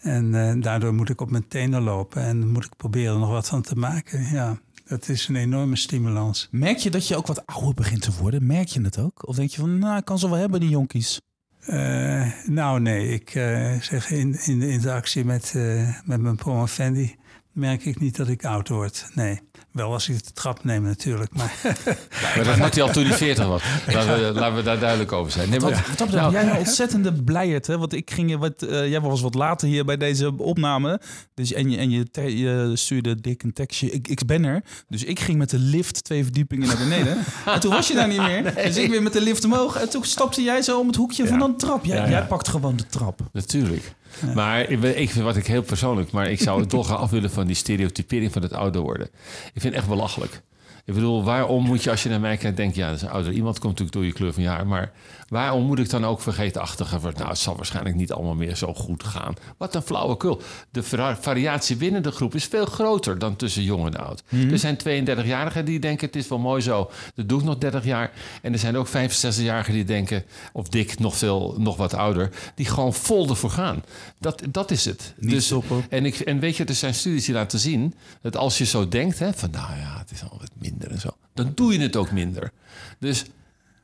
[0.00, 2.22] En daardoor moet ik op mijn tenen lopen...
[2.22, 4.58] en moet ik proberen nog wat van te maken, ja.
[4.88, 6.48] Dat is een enorme stimulans.
[6.50, 8.46] Merk je dat je ook wat ouder begint te worden?
[8.46, 9.28] Merk je het ook?
[9.28, 11.20] Of denk je van, nou, ik kan ze wel hebben, die jonkies?
[11.68, 13.08] Uh, nou, nee.
[13.08, 17.16] Ik uh, zeg in, in de interactie met, uh, met mijn promovendi
[17.56, 19.06] merk ik niet dat ik oud word.
[19.14, 19.40] Nee.
[19.72, 21.34] Wel als ik de trap neem natuurlijk.
[21.34, 21.60] Maar,
[22.36, 23.62] maar dat had hij al toen hij 40 was.
[23.86, 25.50] Laten we, laten we daar duidelijk over zijn.
[25.50, 27.66] Nee, maar, wat, nou, jij een ontzettende blijheid.
[27.66, 27.78] Hè?
[27.78, 31.00] Want ik ging, wat, uh, jij was wat later hier bij deze opname.
[31.34, 33.90] Dus, en je, en je, te, je stuurde dik een tekstje.
[33.90, 34.62] Ik, ik ben er.
[34.88, 37.16] Dus ik ging met de lift twee verdiepingen naar beneden.
[37.54, 38.54] en toen was je daar niet meer.
[38.54, 39.76] Dus ik weer met de lift omhoog.
[39.76, 41.28] En toen stapte jij zo om het hoekje ja.
[41.28, 41.84] van een trap.
[41.84, 43.20] Jij, ja, jij pakt gewoon de trap.
[43.32, 43.94] Natuurlijk.
[44.34, 47.46] Maar ik, ik wat ik heel persoonlijk, maar ik zou het toch af willen van
[47.46, 49.06] die stereotypering van het ouder worden.
[49.52, 50.42] Ik vind het echt belachelijk.
[50.84, 52.80] Ik bedoel, waarom moet je als je naar mij kijkt denken...
[52.80, 54.66] ja, dat is ouder iemand, komt natuurlijk door je kleur van jaar...
[54.66, 54.92] maar
[55.28, 57.18] waarom moet ik dan ook vergeetachtiger worden?
[57.18, 59.34] Nou, het zal waarschijnlijk niet allemaal meer zo goed gaan.
[59.56, 60.40] Wat een flauwekul.
[60.70, 60.82] De
[61.20, 64.22] variatie binnen de groep is veel groter dan tussen jong en oud.
[64.28, 64.50] Mhm.
[64.50, 66.90] Er zijn 32-jarigen die denken, het is wel mooi zo...
[67.14, 68.12] dat doe ik nog 30 jaar.
[68.42, 70.24] En er zijn ook 65-jarigen die denken...
[70.52, 72.30] of dik, nog, veel, nog wat ouder...
[72.54, 73.82] die gewoon vol ervoor gaan.
[74.18, 75.14] Dat, dat is het.
[75.16, 75.52] Niet dus,
[75.88, 77.94] En, ik, en weet je, er zijn studies die laten zien...
[78.22, 81.00] dat als je zo denkt, hè, van nou ja, het is al wat minder en
[81.00, 81.08] zo.
[81.34, 82.52] Dan doe je het ook minder.
[82.98, 83.24] Dus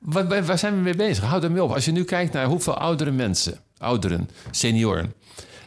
[0.02, 1.24] waar, waar zijn we mee bezig?
[1.24, 1.72] Houd ermee op.
[1.72, 5.12] Als je nu kijkt naar hoeveel oudere mensen, ouderen, senioren,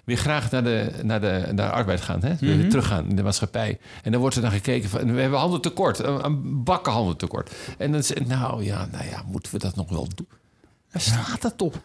[0.04, 2.36] weer graag naar de, naar de, naar de arbeid gaan, hè?
[2.40, 2.70] weer mhm.
[2.70, 3.80] teruggaan in de maatschappij.
[4.04, 7.52] En dan wordt er naar gekeken van, we hebben handeltekort, een, een bakken handeltekort.
[7.78, 10.28] En dan nou ja, nou ja, moeten we dat nog wel doen?
[10.92, 11.82] Waar staat dat op?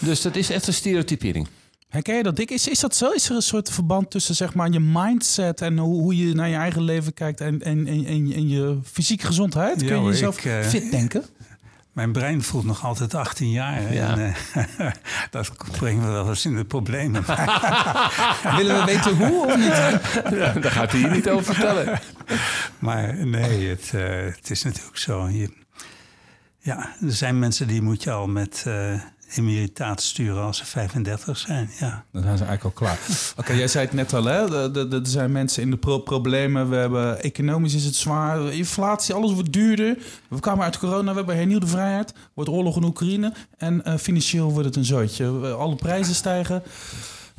[0.00, 1.48] Dus dat is echt een stereotypering.
[1.88, 2.50] Herken je dat, Dick?
[2.50, 3.10] Is, is dat zo?
[3.10, 6.48] Is er een soort verband tussen zeg maar, je mindset en hoe, hoe je naar
[6.48, 9.84] je eigen leven kijkt en, en, en, en je fysieke gezondheid?
[9.84, 11.24] Kun je jezelf ik, uh, fit denken?
[11.94, 13.92] Mijn brein voelt nog altijd 18 jaar.
[13.92, 14.18] Ja.
[14.18, 14.34] En,
[14.78, 14.90] uh,
[15.30, 17.24] dat brengt me wel eens in de problemen.
[18.56, 19.72] Willen we weten hoe of niet?
[20.38, 22.00] Ja, daar gaat hij hier niet over vertellen.
[22.78, 24.02] Maar nee, het, uh,
[24.36, 25.28] het is natuurlijk zo.
[25.28, 25.52] Je,
[26.58, 28.64] ja, er zijn mensen die moet je al met
[29.36, 31.70] emeritaat sturen als ze 35 zijn.
[31.80, 32.04] Ja.
[32.12, 32.98] Dan zijn ze eigenlijk al klaar.
[33.38, 34.72] Oké, jij zei het net al, hè?
[34.92, 36.68] Er zijn mensen in de pro problemen.
[36.68, 38.52] We hebben economisch is het zwaar.
[38.52, 39.98] Inflatie, alles wordt duurder.
[40.28, 42.14] We kwamen uit corona, we hebben hernieuwde vrijheid.
[42.34, 43.32] Wordt oorlog in Oekraïne.
[43.56, 45.26] En uh, financieel wordt het een zootje.
[45.54, 46.62] Alle prijzen stijgen.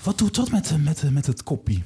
[0.04, 1.84] Wat doet dat met, met, met het koppie?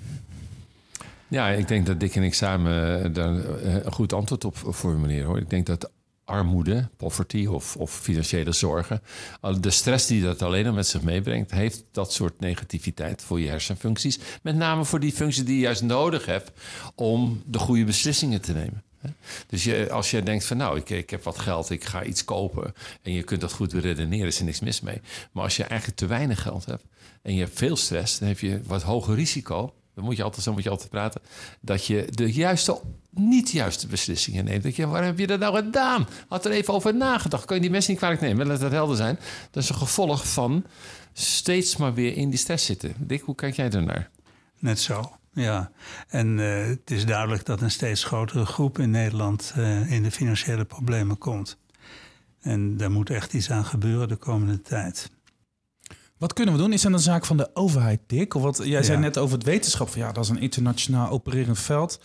[1.28, 5.26] Ja, ik denk dat Dick en ik samen daar een goed antwoord op formuleren.
[5.26, 5.38] Hoor.
[5.38, 5.92] Ik denk dat
[6.30, 9.02] armoede, poverty of, of financiële zorgen.
[9.60, 13.48] De stress die dat alleen al met zich meebrengt, heeft dat soort negativiteit voor je
[13.48, 14.20] hersenfuncties.
[14.42, 16.52] Met name voor die functies die je juist nodig hebt
[16.96, 18.84] om de goede beslissingen te nemen.
[19.48, 22.24] Dus je, als je denkt van nou, ik, ik heb wat geld, ik ga iets
[22.26, 25.02] kopen en je kunt dat goed beredeneren, is er niks mis mee.
[25.32, 26.84] Maar als je eigenlijk te weinig geld hebt
[27.22, 29.74] en je hebt veel stress, dan heb je wat hoger risico.
[30.00, 31.22] Dan moet je altijd, zo moet je altijd praten.
[31.62, 34.64] Dat je de juiste, niet juiste beslissingen neemt.
[34.64, 36.08] Dat je, waarom heb je dat nou gedaan?
[36.28, 37.46] Had er even over nagedacht.
[37.46, 38.48] Kan je die mensen niet kwalijk nemen?
[38.48, 39.20] Laat dat helder zijn.
[39.52, 40.66] Dat is een gevolg van
[41.14, 42.94] steeds maar weer in die stress zitten.
[42.98, 44.10] Dick, hoe kijk jij ernaar?
[44.60, 45.12] Net zo.
[45.34, 45.72] Ja,
[46.08, 50.12] en uh, het is duidelijk dat een steeds grotere groep in Nederland uh, in de
[50.12, 51.58] financiële problemen komt.
[52.42, 55.10] En daar moet echt iets aan gebeuren de komende tijd.
[56.20, 56.74] Wat kunnen we doen?
[56.74, 58.34] Is dat een zaak van de overheid, Dick?
[58.34, 58.82] Of wat, jij ja.
[58.82, 59.90] zei net over het wetenschap.
[59.90, 62.00] Van, ja, dat is een internationaal opererend veld.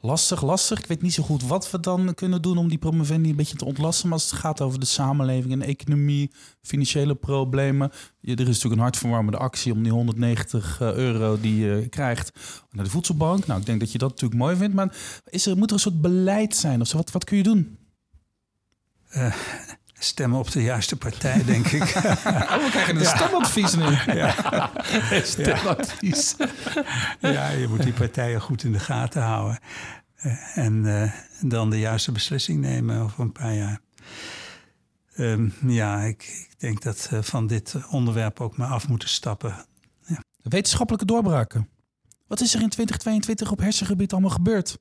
[0.00, 0.78] Lastig, lastig.
[0.78, 3.56] Ik weet niet zo goed wat we dan kunnen doen om die promovendi een beetje
[3.56, 4.08] te ontlasten.
[4.08, 7.90] Maar als het gaat over de samenleving en de economie, financiële problemen.
[8.20, 12.32] Ja, er is natuurlijk een hartverwarmende actie om die 190 euro die je krijgt
[12.70, 13.46] naar de voedselbank.
[13.46, 14.74] Nou, ik denk dat je dat natuurlijk mooi vindt.
[14.74, 16.96] Maar is er, moet er een soort beleid zijn of zo?
[16.96, 17.78] Wat, wat kun je doen?
[19.16, 19.34] Uh,
[19.98, 21.82] stemmen op de juiste partij, denk ik.
[22.52, 23.16] oh, we krijgen een ja.
[23.16, 23.84] stemadvies nu.
[24.20, 24.70] Ja.
[25.24, 26.36] stemadvies.
[27.20, 29.58] ja, je moet die partijen goed in de gaten houden.
[30.54, 33.80] En uh, dan de juiste beslissing nemen over een paar jaar.
[35.16, 39.66] Um, ja, ik, ik, denk dat we van dit onderwerp ook maar af moeten stappen.
[40.06, 40.22] Ja.
[40.42, 41.68] Wetenschappelijke doorbraken.
[42.26, 44.78] Wat is er in 2022 op hersengebied allemaal gebeurd?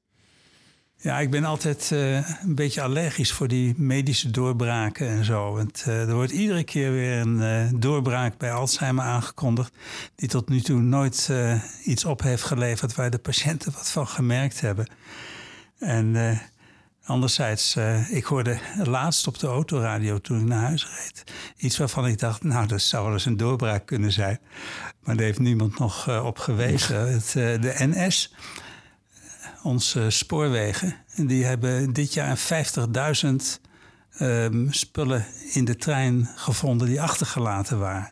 [0.99, 5.53] Ja, ik ben altijd uh, een beetje allergisch voor die medische doorbraken en zo.
[5.53, 9.73] Want uh, er wordt iedere keer weer een uh, doorbraak bij Alzheimer aangekondigd...
[10.15, 11.31] die tot nu toe nooit
[11.83, 14.87] iets op heeft geleverd waar de patiënten wat van gemerkt hebben.
[15.79, 16.39] En
[17.03, 17.75] anderzijds,
[18.09, 21.23] ik hoorde laatst op de autoradio toen ik naar huis reed...
[21.57, 24.39] iets waarvan ik dacht, nou, dat zou wel eens een doorbraak kunnen zijn.
[25.03, 27.11] Maar daar heeft niemand nog op gewezen.
[27.11, 28.33] Het, de NS
[29.67, 30.95] onze spoorwegen.
[31.15, 32.37] En die hebben dit jaar
[33.25, 33.29] 50.000
[34.19, 38.11] um, spullen in de trein gevonden die achtergelaten waren.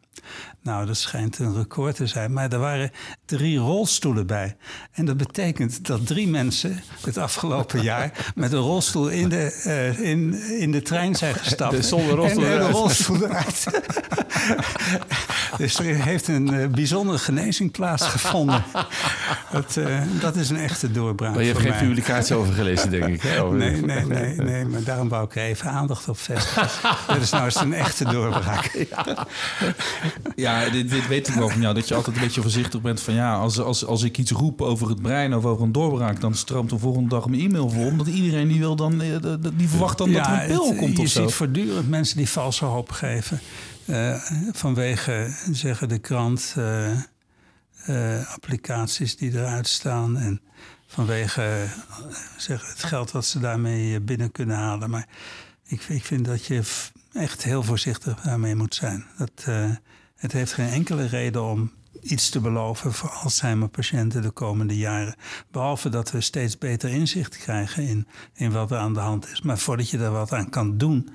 [0.65, 2.34] Nou, dat schijnt een record te zijn.
[2.34, 2.91] Maar er waren
[3.25, 4.56] drie rolstoelen bij.
[4.91, 10.10] En dat betekent dat drie mensen het afgelopen jaar met een rolstoel in de, uh,
[10.10, 11.75] in, in de trein zijn gestapt.
[11.75, 13.65] De zonder rolstoel en de rolstoel eruit.
[15.58, 18.63] dus er heeft een uh, bijzondere genezing plaatsgevonden.
[19.51, 21.34] dat, uh, dat is een echte doorbraak.
[21.34, 21.84] Maar je hebt geen mij.
[21.84, 23.21] publicatie over gelezen, denk ik.
[23.21, 23.39] Hè?
[23.43, 26.69] Over nee, nee, nee, nee, maar daarom wou ik er even aandacht op vestigen.
[27.08, 28.86] dat is nou eens een echte doorbraak.
[28.89, 29.28] ja.
[30.36, 31.73] Ja, dit, dit, weet ik wel van jou.
[31.73, 34.61] Dat je altijd een beetje voorzichtig bent van ja, als, als, als ik iets roep
[34.61, 37.85] over het brein of over een doorbraak, dan stroomt de volgende dag mijn e-mail vol.
[37.85, 38.97] Omdat iedereen die wil dan,
[39.53, 41.21] die verwacht dan dat er een pil komt of zo.
[41.21, 43.39] Je ziet voortdurend mensen die valse hoop geven.
[43.85, 44.15] Uh,
[44.51, 46.91] vanwege, zeggen de krant, uh,
[47.89, 50.17] uh, applicaties die eruit staan.
[50.17, 50.41] En
[50.87, 51.65] vanwege
[52.37, 54.89] zeg, het geld wat ze daarmee binnen kunnen halen.
[54.89, 55.07] Maar
[55.65, 56.61] ik, ik vind dat je
[57.13, 59.05] echt heel voorzichtig daarmee moet zijn.
[59.17, 59.45] Dat,
[60.15, 65.15] het heeft geen enkele reden om iets te beloven voor Alzheimer-patiënten de komende jaren.
[65.51, 69.41] Behalve dat we steeds beter inzicht krijgen in, in wat er aan de hand is.
[69.41, 71.10] Maar voordat je daar wat aan kan doen,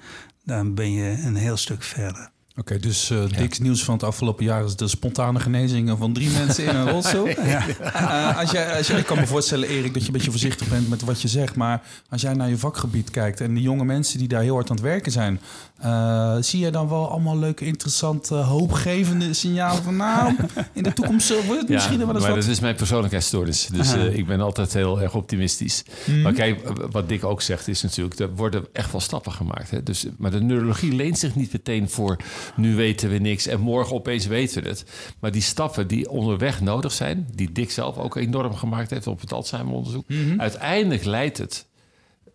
[0.45, 2.31] dan ben je een heel stuk verder.
[2.51, 3.63] Oké, okay, dus uh, Dick's ja.
[3.63, 7.29] nieuws van het afgelopen jaar is de spontane genezingen van drie mensen in een rolstoel.
[7.29, 7.67] ja.
[7.83, 10.69] uh, als jij, als jij, ik kan me voorstellen, Erik, dat je een beetje voorzichtig
[10.69, 11.57] bent met wat je zegt.
[11.57, 14.71] Maar als jij naar je vakgebied kijkt en de jonge mensen die daar heel hard
[14.71, 15.41] aan het werken zijn,
[15.85, 20.37] uh, zie je dan wel allemaal leuke, interessante, hoopgevende signalen van nou,
[20.73, 22.41] in de toekomst wordt het ja, misschien wel eens maar wat.
[22.41, 23.69] dat is mijn persoonlijkheidsstoornis.
[23.73, 25.85] Dus ik ben altijd heel erg optimistisch.
[26.07, 26.23] Mm.
[26.23, 29.71] Maar kijk, wat Dick ook zegt is natuurlijk, er worden echt wel stappen gemaakt.
[29.71, 29.83] Hè?
[29.83, 32.17] Dus, maar de neurologie leent zich niet meteen voor
[32.57, 34.85] nu weten we niks en morgen opeens weten we het.
[35.21, 39.21] Maar die stappen die onderweg nodig zijn, die Dick zelf ook enorm gemaakt heeft op
[39.21, 40.41] het Alzheimer-onderzoek, mm -hmm.
[40.41, 41.69] uiteindelijk leidt het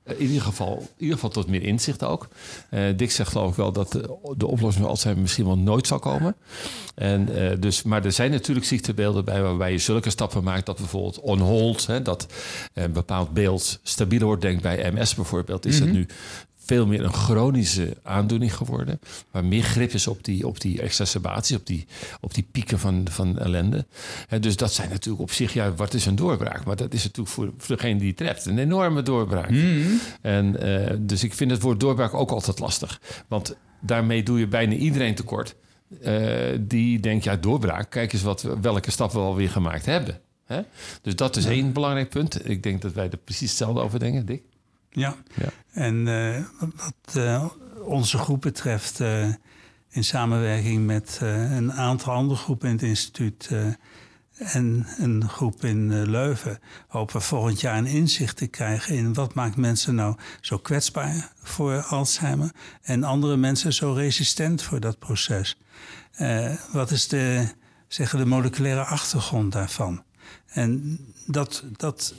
[0.05, 2.27] in ieder geval, in ieder geval tot meer inzicht ook.
[2.71, 5.87] Uh, Dick zegt geloof ik wel dat de, de oplossing van Alzheimer misschien wel nooit
[5.87, 6.35] zal komen.
[6.95, 10.77] En, uh, dus, maar er zijn natuurlijk ziektebeelden bij waarbij je zulke stappen maakt dat
[10.77, 12.27] bijvoorbeeld on hold, hè, dat
[12.73, 14.41] een bepaald beeld stabieler wordt.
[14.41, 15.95] Denk bij MS bijvoorbeeld, is mm -hmm.
[15.95, 16.15] het nu
[16.65, 18.99] veel meer een chronische aandoening geworden.
[19.31, 21.85] Waar meer grip is op die, op die exacerbaties, op die,
[22.21, 23.85] op die pieken van, van ellende.
[24.29, 26.65] En dus dat zijn natuurlijk op zich, ja, wat is een doorbraak?
[26.65, 29.49] Maar dat is natuurlijk voor, voor degene die het treft een enorme doorbraak.
[29.49, 29.99] Mm.
[30.21, 33.01] En uh, dus ik vind het woord doorbraak ook altijd lastig.
[33.27, 35.55] Want daarmee doe je bijna iedereen tekort.
[36.01, 40.19] Uh, die denkt, ja, doorbraak, kijk eens wat, welke stappen we alweer gemaakt hebben.
[40.45, 40.61] Hè?
[41.01, 42.49] Dus dat is één belangrijk punt.
[42.49, 44.43] Ik denk dat wij er precies hetzelfde over denken, Dick.
[44.95, 45.49] Ja, ja.
[45.71, 47.45] en uh, wat uh,
[47.85, 49.27] onze groep betreft, uh,
[49.89, 53.49] in samenwerking met een aantal andere groepen in het instituut,
[54.37, 59.13] en een groep in eh, Leuven hopen we volgend jaar een inzicht te krijgen in
[59.13, 64.99] wat maakt mensen nou zo kwetsbaar voor Alzheimer en andere mensen zo resistent voor dat
[64.99, 65.57] proces.
[66.19, 67.47] Uh, wat is de,
[67.87, 70.03] zeggen, de moleculaire achtergrond daarvan?
[70.45, 72.13] En dat, dat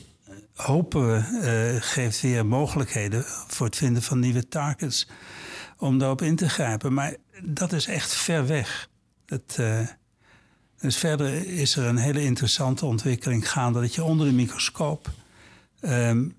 [0.57, 5.09] hopen we uh, geeft weer mogelijkheden voor het vinden van nieuwe targets
[5.79, 6.93] om daarop in te grijpen.
[6.93, 8.89] Maar dat is echt ver weg.
[9.59, 9.81] Uh,
[10.81, 15.11] dus verder is er een hele interessante ontwikkeling gaande dat je onder de microscoop
[15.81, 16.37] um,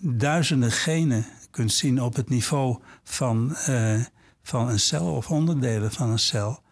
[0.00, 4.00] duizenden genen kunt zien op het niveau van, uh,
[4.42, 6.62] van een cel of onderdelen van een cel.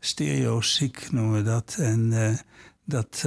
[0.00, 1.76] Stereoziek noemen we dat.
[1.78, 2.38] En
[2.84, 3.24] dat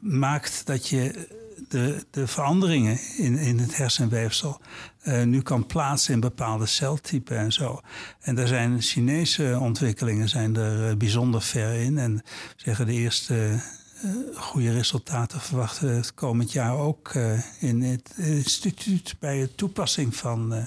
[0.00, 1.28] maakt dat je
[1.70, 4.60] de, de veranderingen in, in het hersenweefsel
[5.04, 7.80] uh, nu kan plaatsen in bepaalde celtypen en zo.
[8.20, 11.98] En daar zijn Chinese ontwikkelingen zijn er uh, bijzonder ver in.
[11.98, 12.22] En
[12.56, 13.60] zeggen de eerste
[14.04, 17.14] uh, goede resultaten verwachten we het komend jaar ook
[17.58, 20.66] in het instituut bij de toepassing van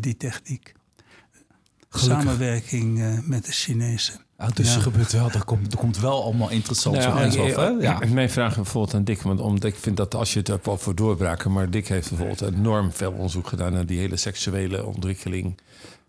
[0.00, 0.72] die techniek.
[1.88, 2.22] Gelukkig.
[2.22, 4.20] Samenwerking met de Chinezen.
[4.54, 4.74] Dus ja.
[4.74, 7.18] er gebeurt wel, er komt, er komt wel allemaal interessant nou.
[7.18, 7.66] Hè?
[7.66, 8.00] Ja.
[8.12, 10.94] Mijn vraag bijvoorbeeld aan Dick, want omdat ik vind dat als je het hebt over
[10.94, 15.56] doorbraken, maar Dick heeft bijvoorbeeld enorm veel onderzoek gedaan naar die hele seksuele ontwikkeling.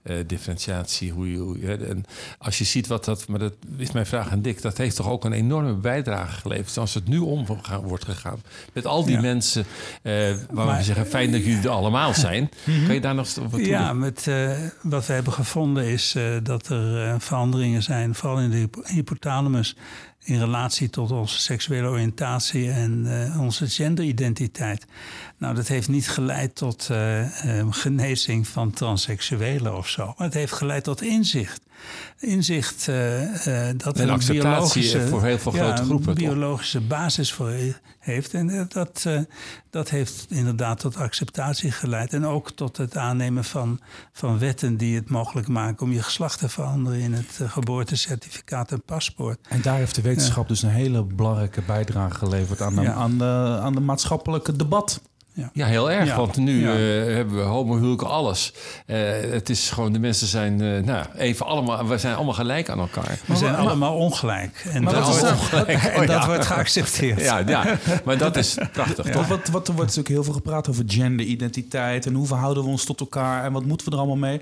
[0.10, 2.04] Uh, differentiatie, hoe je, hoe je, en
[2.38, 5.10] als je ziet wat dat, maar dat is mijn vraag aan Dick, dat heeft toch
[5.10, 7.46] ook een enorme bijdrage geleverd als het nu om
[7.84, 8.42] wordt gegaan.
[8.74, 9.22] Met al die ja.
[9.22, 9.66] mensen,
[10.04, 12.50] uh, waar we zeggen, fijn dat jullie er allemaal zijn.
[12.86, 17.22] kan je daar nog wat Ja, met, uh, wat we hebben gevonden is dat er
[17.22, 19.76] veranderingen zijn, vooral in de hypothalamus,
[20.26, 24.86] in relatie tot onze seksuele oriëntatie en uh, onze genderidentiteit.
[25.38, 30.34] Nou, dat heeft niet geleid tot uh, uh, genezing van transseksuelen of zo, maar het
[30.34, 31.65] heeft geleid tot inzicht.
[32.20, 32.86] Inzicht
[33.76, 36.16] dat en een biologische, voor heel veel grote ja, groepen.
[36.16, 37.54] biologische basis voor
[38.00, 38.34] heeft.
[38.34, 39.06] En dat,
[39.70, 42.14] dat heeft inderdaad tot acceptatie geleid.
[42.14, 43.80] En ook tot het aannemen van,
[44.12, 48.82] van wetten die het mogelijk maken om je geslacht te veranderen in het geboortecertificaat en
[48.86, 49.40] paspoort.
[49.50, 52.94] En daar heeft de wetenschap dus een hele belangrijke bijdrage geleverd aan de, ja.
[52.94, 55.02] aan de, aan de maatschappelijke debat.
[55.36, 55.50] Ja.
[55.54, 56.08] ja, heel erg.
[56.08, 56.16] Ja.
[56.16, 56.76] Want nu ja.
[56.76, 58.54] uh, hebben we homohuwelijken, alles.
[58.88, 58.98] Uh,
[59.32, 62.80] het is gewoon, de mensen zijn uh, nou, even allemaal, we zijn allemaal gelijk aan
[62.80, 63.04] elkaar.
[63.04, 64.66] We maar, zijn maar, allemaal ongelijk.
[64.72, 65.70] En, dat, wordt, ongelijk.
[65.84, 67.22] en oh, dat wordt geaccepteerd.
[67.22, 69.28] Ja, ja, maar dat is prachtig, toch?
[69.28, 72.86] Wat, wat, er wordt natuurlijk heel veel gepraat over genderidentiteit en hoe verhouden we ons
[72.86, 74.42] tot elkaar en wat moeten we er allemaal mee.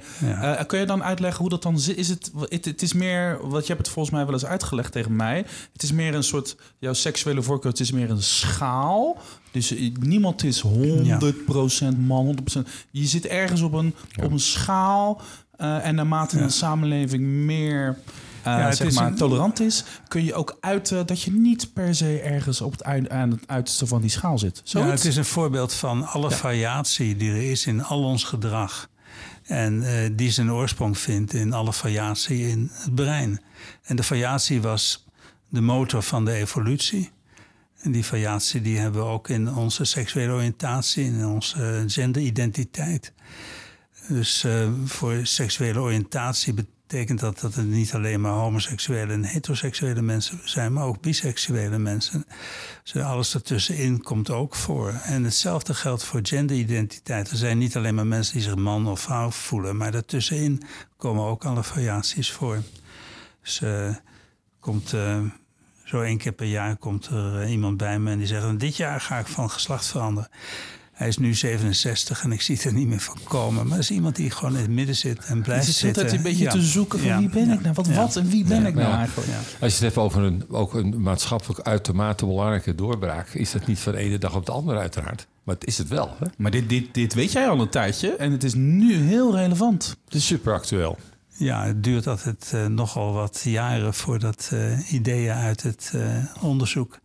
[0.65, 1.87] kun je dan uitleggen hoe dat dan is?
[1.87, 4.91] Is het, het, het is meer, wat je hebt het volgens mij wel eens uitgelegd
[4.91, 5.45] tegen mij.
[5.73, 9.17] Het is meer een soort, jouw seksuele voorkeur, het is meer een schaal
[9.53, 12.69] dus niemand is 100% man, 100%.
[12.91, 15.21] Je zit ergens op een, op een schaal.
[15.61, 19.15] Uh, en naarmate een samenleving meer uh, ja, zeg maar, een...
[19.15, 23.31] tolerant is, kun je ook uiten dat je niet per se ergens op het aan
[23.31, 24.61] het uiterste van die schaal zit.
[24.63, 28.23] Zo ja, het is een voorbeeld van alle variatie die er is in al ons
[28.23, 28.89] gedrag.
[29.43, 33.41] En uh, die zijn oorsprong vindt in alle variatie in het brein.
[33.83, 35.05] En de variatie was
[35.49, 37.11] de motor van de evolutie.
[37.83, 43.13] En die variatie die hebben we ook in onze seksuele oriëntatie, in onze genderidentiteit.
[44.07, 50.01] Dus uh, voor seksuele oriëntatie betekent dat dat het niet alleen maar homoseksuele en heteroseksuele
[50.01, 52.25] mensen zijn, maar ook biseksuele mensen.
[52.83, 54.89] Dus alles ertussenin komt ook voor.
[54.89, 57.31] En hetzelfde geldt voor genderidentiteit.
[57.31, 60.63] Er zijn niet alleen maar mensen die zich man of vrouw voelen, maar daartussenin
[60.97, 62.61] komen ook alle variaties voor.
[63.41, 63.95] Dus uh,
[64.59, 64.93] komt.
[64.93, 65.19] Uh,
[65.93, 68.77] zo één keer per jaar komt er uh, iemand bij me en die zegt: Dit
[68.77, 70.29] jaar ga ik van geslacht veranderen.
[70.93, 73.67] Hij is nu 67 en ik zie het er niet meer van komen.
[73.67, 76.03] Maar dat is iemand die gewoon in het midden zit en blijft zitten.
[76.03, 76.51] altijd een beetje ja.
[76.51, 77.19] te zoeken van ja.
[77.19, 77.73] wie ben ik nou?
[77.73, 79.31] Wat, wat en wie ben ik nou eigenlijk?
[79.59, 83.29] Als je het hebt over een, ook een maatschappelijk uitermate belangrijke doorbraak...
[83.29, 85.27] is dat niet van de ene dag op de andere uiteraard.
[85.43, 86.15] Maar het is het wel.
[86.19, 86.25] Hè?
[86.37, 89.97] Maar dit, dit, dit weet jij al een tijdje en het is nu heel relevant.
[90.05, 90.97] Het is super actueel.
[91.43, 96.99] Ja, het duurt altijd uh, nogal wat jaren voordat uh, ideeën uit het uh, onderzoek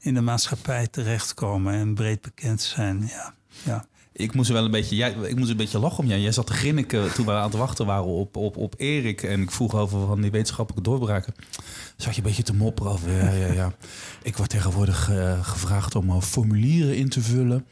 [0.00, 3.08] in de maatschappij terechtkomen en breed bekend zijn.
[3.10, 3.86] Ja, ja.
[4.12, 6.20] Ik moest wel een beetje, jij, ik moest een beetje lachen om jij.
[6.20, 9.22] Jij zat te grinniken toen we aan het wachten waren op, op, op Erik.
[9.22, 11.34] En ik vroeg over van die wetenschappelijke doorbraken.
[11.96, 13.72] Zat je een beetje te mopperen over, ja, ja, ja.
[14.22, 15.10] Ik word tegenwoordig
[15.42, 17.66] gevraagd om formulieren in te vullen.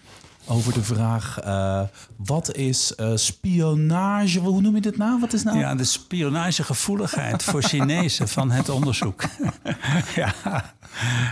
[0.46, 1.83] Over de vraag: eh,
[2.16, 4.38] wat is eh, spionage?
[4.38, 5.20] Hoe noem je dit nou?
[5.20, 5.59] Wat is nou?
[5.59, 9.22] Ja, de spionagegevoeligheid voor Chinezen van het onderzoek.
[10.14, 10.35] ja.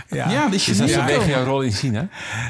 [0.09, 1.27] Ja, ja de Is dat vanwege komen.
[1.29, 2.07] jouw rol in China?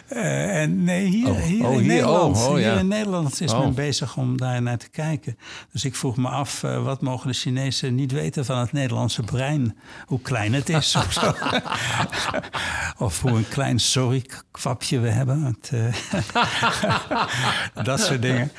[0.07, 2.79] Eh, en nee, hier, Oh, hier, oh, in hier, Nederland, oh, oh, hier ja.
[2.79, 3.59] in Nederland is Oh.
[3.59, 5.37] men bezig om daar naar te kijken.
[5.71, 9.21] Dus ik vroeg me af, eh, wat mogen de Chinezen niet weten van het Nederlandse
[9.23, 9.77] brein?
[10.05, 11.33] Hoe klein het is of zo.
[13.05, 15.43] of hoe een klein sorry-kwapje we hebben.
[15.43, 15.93] Want, eh,
[17.83, 18.51] dat soort dingen.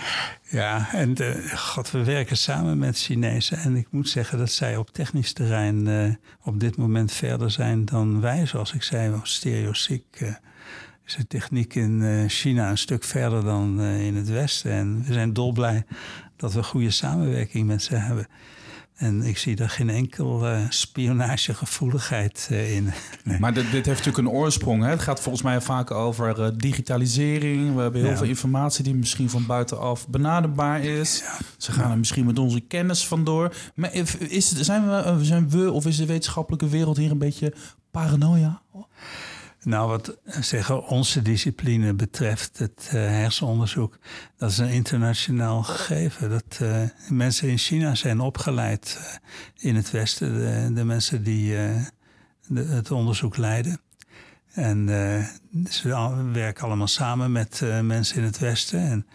[0.49, 3.59] Ja, en eh, god, we werken samen met Chinezen.
[3.59, 7.85] En ik moet zeggen dat zij op technisch terrein eh, op dit moment verder zijn
[7.85, 8.47] dan wij.
[8.47, 10.29] Zoals ik zei, stereoziek eh,
[11.07, 14.73] is de techniek in China een stuk verder dan in het Westen.
[14.73, 15.85] En we zijn dolblij
[16.37, 18.27] dat we goede samenwerking met ze hebben.
[19.03, 22.91] En ik zie daar geen enkel eh, spionagegevoeligheid eh, in.
[23.25, 23.39] Nee.
[23.39, 24.83] Maar dit, dit heeft natuurlijk een oorsprong.
[24.83, 24.89] Hè?
[24.91, 27.75] Het gaat volgens mij vaak over eh, digitalisering.
[27.75, 28.17] We hebben heel Ja.
[28.17, 31.23] veel informatie die misschien van buitenaf benaderbaar is.
[31.57, 33.55] Ze gaan er misschien met onze kennis vandoor.
[33.75, 33.95] Maar
[34.29, 37.55] is, zijn, we, zijn we of is de wetenschappelijke wereld hier een beetje
[37.91, 38.61] paranoia?
[39.65, 43.99] Nou, wat zeggen onze discipline betreft, het eh, hersenonderzoek,
[44.37, 46.31] dat is een internationaal gegeven.
[46.31, 51.55] Dat eh, mensen in China zijn opgeleid eh, in het Westen, de, mensen die
[52.55, 53.81] het onderzoek leiden.
[54.53, 54.89] En
[55.71, 55.89] ze
[56.33, 59.07] werken allemaal samen met mensen in het Westen.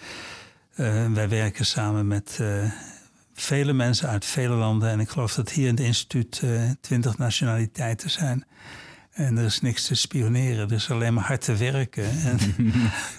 [0.75, 2.39] En wij werken samen met
[3.33, 4.89] vele mensen uit vele landen.
[4.89, 6.43] En ik geloof dat hier in het instituut
[6.81, 8.45] twintig nationaliteiten zijn.
[9.17, 12.03] En er is niks te spioneren, er is alleen maar hard te werken.
[12.25, 12.37] En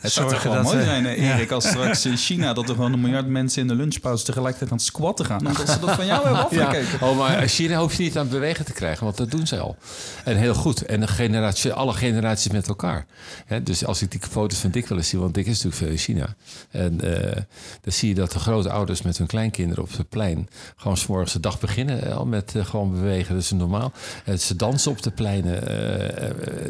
[0.01, 2.53] Het zou toch zorgen wel dat mooi we- zijn, eh, Erik, als straks in China...
[2.53, 5.47] dat er gewoon een miljard mensen in de lunchpauze tegelijkertijd aan het squatten gaan.
[5.47, 7.09] Omdat ze dat van jou hebben afgekeken.
[7.09, 9.59] Oh, maar China hoef je niet aan het bewegen te krijgen, want dat doen ze
[9.59, 9.77] al.
[10.25, 10.83] En heel goed.
[10.83, 13.07] En de generatie, alle generaties met elkaar.
[13.47, 15.77] Hè, dus als ik die foto's van Dick wil eens zien, want Dick is natuurlijk
[15.83, 16.35] veel in China.
[16.71, 17.43] En eh,
[17.81, 20.49] dan zie je dat de grote ouders met hun kleinkinderen op het plein...
[20.77, 23.35] gewoon s'morgens de dag beginnen eh, al met gewoon bewegen.
[23.35, 23.93] Dat is normaal.
[24.25, 25.87] En ze dansen op de pleinen.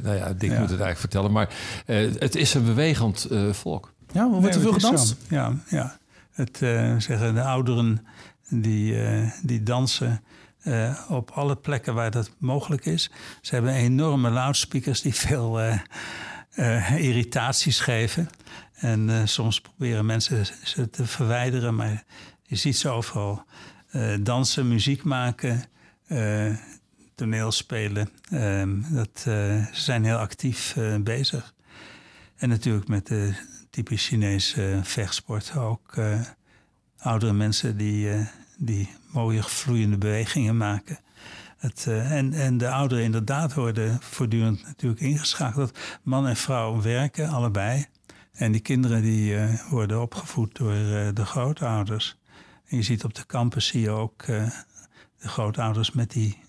[0.03, 0.59] Nou ja, Dick Ja.
[0.61, 1.33] moet het eigenlijk vertellen.
[1.33, 1.49] Maar
[1.87, 3.93] eh, het is een bewegend eh, volk.
[4.13, 5.17] Ja, wordt er Nee, veel gedanst?
[5.29, 5.97] Ja, ja.
[6.33, 8.07] Het eh, zeggen de ouderen
[8.49, 10.23] die, eh, die dansen
[10.63, 13.11] eh, op alle plekken waar dat mogelijk is.
[13.41, 15.79] Ze hebben enorme loudspeakers die veel eh,
[16.51, 18.29] eh, irritaties geven.
[18.75, 22.05] En eh, soms proberen mensen ze te verwijderen, maar
[22.43, 23.45] je ziet ze overal.
[23.91, 25.65] Eh, dansen, muziek maken,
[27.21, 28.09] eh, toneel spelen.
[28.31, 29.25] Ehm, dat, eh,
[29.73, 31.55] ze zijn heel actief eh, bezig.
[32.37, 33.35] En natuurlijk met de
[33.71, 36.21] typisch Chinese vechtsport ook eh,
[36.99, 38.27] oudere mensen die, eh,
[38.57, 40.99] die mooie vloeiende bewegingen maken.
[41.59, 45.79] Het, eh, en, en de ouderen inderdaad worden voortdurend natuurlijk ingeschakeld.
[46.03, 47.87] Man en vrouw werken, allebei.
[48.33, 52.19] En die kinderen die eh, worden opgevoed door eh, de grootouders.
[52.67, 54.51] En je ziet op de campus zie je ook eh,
[55.21, 56.48] de grootouders met die eh,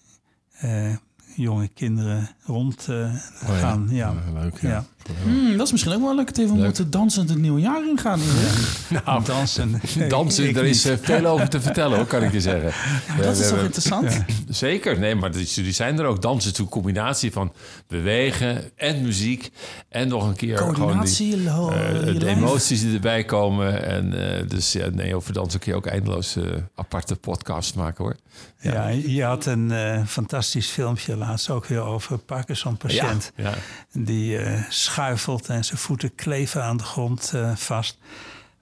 [1.36, 3.14] jonge kinderen rond eh,
[3.50, 3.88] Oh gaan.
[3.92, 4.14] Ja.
[4.14, 4.84] Ja, leuk, ja.
[5.18, 5.30] Ja.
[5.32, 6.74] Hmm, dat is misschien ook wel Leuk.
[6.74, 8.20] te dansend het nieuwe jaar in gaan.
[8.20, 8.68] Erik.
[9.06, 9.82] Nou, dansen.
[10.08, 11.00] Dansen, er is niet.
[11.00, 12.72] eh, veel over te vertellen, hoor, kan ik je zeggen.
[13.08, 14.24] Maar dat we is toch interessant?
[14.50, 16.22] Zeker, nee, maar die, zijn er ook.
[16.22, 17.52] Dansen is een combinatie van
[17.88, 19.52] bewegen en muziek.
[19.90, 23.86] En nog een keer Coördinatie, gewoon die, eh, de emoties die erbij komen.
[23.86, 26.44] En eh, dus ja, nee, over dansen kun je ook eindeloos eh,
[26.76, 28.16] aparte podcasts maken hoor.
[28.62, 33.32] Ja, je had een eh, fantastisch filmpje laatst ook weer over Parkinson-patiënt.
[33.36, 33.54] Ja,
[33.92, 34.64] Die eh,
[35.00, 37.98] schuifelt en zijn voeten kleven aan de grond eh, vast.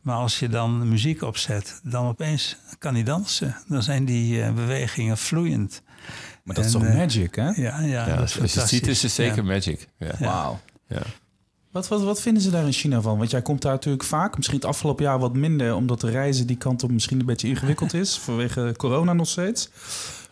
[0.01, 3.55] Maar als je dan muziek opzet, dan opeens kan hij dansen.
[3.67, 5.81] Dan zijn die eh, bewegingen vloeiend.
[6.43, 7.49] Maar dat is toch eh, magic, hè?
[7.49, 9.43] Ja, ja, ja, dat is als je het ziet is het zeker Ja.
[9.43, 9.87] magic.
[9.97, 10.13] Ja.
[10.19, 10.59] Wauw.
[10.87, 11.01] Ja.
[11.71, 13.17] Wat, wat, wat vinden ze daar in China van?
[13.17, 16.47] Want jij komt daar natuurlijk vaak, misschien het afgelopen jaar wat minder, omdat de reizen
[16.47, 19.69] die kant op misschien een beetje ingewikkeld is, vanwege corona nog steeds.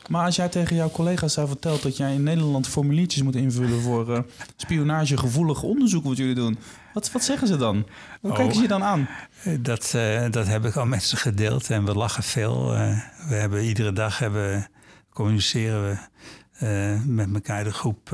[0.10, 3.82] Maar als jij tegen jouw collega's zou vertelt dat jij in Nederland formuliertjes moet invullen
[3.82, 4.20] voor eh
[4.56, 6.58] spionagegevoelige onderzoeken wat jullie doen,
[6.94, 7.86] wat, wat zeggen ze dan?
[8.22, 8.38] Hoe Oh.
[8.38, 9.08] kijken ze je dan aan?
[9.44, 12.70] Eh, Dat, eh, dat heb ik al met ze gedeeld en we lachen veel.
[13.28, 14.68] We hebben iedere dag hebben,
[15.14, 16.00] communiceren
[16.60, 18.10] we met elkaar de groep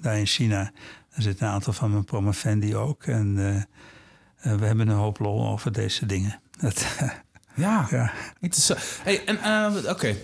[0.00, 0.70] daar in China.
[1.10, 3.04] Er zit een aantal van mijn promovendi ook.
[3.04, 3.34] En
[4.42, 6.40] we hebben een hoop lol over deze dingen.
[6.60, 6.86] Dat,
[7.54, 8.10] Ja, ja.
[9.02, 9.38] Hey, en
[9.88, 10.16] oké,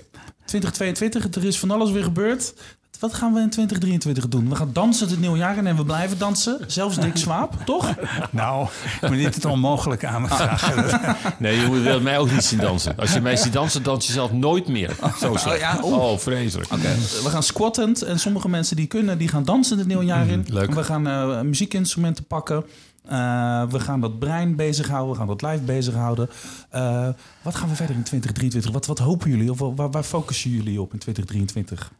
[0.46, 2.54] 2022, er is van alles weer gebeurd.
[3.00, 4.48] Wat gaan we in 2023 doen?
[4.48, 6.58] We gaan dansen het nieuwe jaar in en we blijven dansen.
[6.66, 7.94] Zelfs Dick Swaap, toch?
[8.30, 8.68] Nou,
[9.00, 11.00] je moet niet het onmogelijke aan me vragen.
[11.38, 12.96] Nee, je wil mij ook niet zien dansen.
[12.96, 14.96] Als je mij ziet dansen, dans je zelf nooit meer.
[15.20, 15.60] Zo slecht.
[15.60, 16.18] ja, oh.
[16.18, 16.72] vreselijk.
[16.72, 20.26] Oké, we gaan squattend en sommige mensen die kunnen, die gaan dansen het nieuwe jaar
[20.26, 20.46] in.
[20.48, 20.74] leuk.
[20.74, 22.64] We gaan eh, muziekinstrumenten pakken.
[23.08, 26.28] Eh, we gaan dat brein bezighouden, we gaan dat lijf bezighouden.
[26.70, 27.08] Eh
[27.42, 28.70] wat gaan we verder in 2023?
[28.72, 31.92] Wat, wat hopen jullie of waar, waar focussen jullie op in 2023?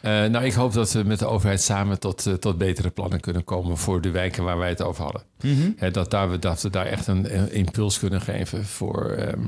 [0.00, 3.44] Eh, nou, ik hoop dat we met de overheid samen tot, tot betere plannen kunnen
[3.44, 5.22] komen voor de wijken waar wij het over hadden.
[5.76, 9.46] Hè, dat, daar, we- dat we daar echt een, een impuls kunnen geven voor ehm,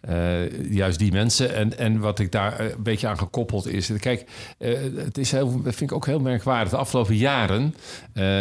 [0.00, 1.54] eh, juist die mensen.
[1.54, 3.90] En, en wat ik daar eh, een beetje aan gekoppeld is.
[4.00, 4.24] Kijk,
[4.58, 6.70] eh, het is heel, dat vind ik ook heel merkwaardig.
[6.70, 7.74] De afgelopen jaren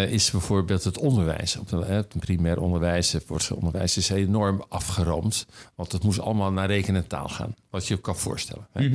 [0.09, 1.57] is bijvoorbeeld het onderwijs.
[1.57, 5.45] Op de, het primair onderwijs, het voortgezet is enorm afgeroomd.
[5.75, 7.55] Want het moest allemaal naar rekenen en taal gaan.
[7.69, 8.67] Wat je je kan voorstellen.
[8.71, 8.89] Hè.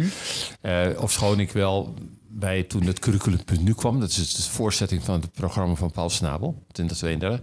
[0.61, 1.95] Eh, of schoon ik wel
[2.29, 6.11] bij toen het curriculum.nu kwam, dat is dus de voorzetting van het programma van Paul
[6.11, 7.41] Snabel, 2032,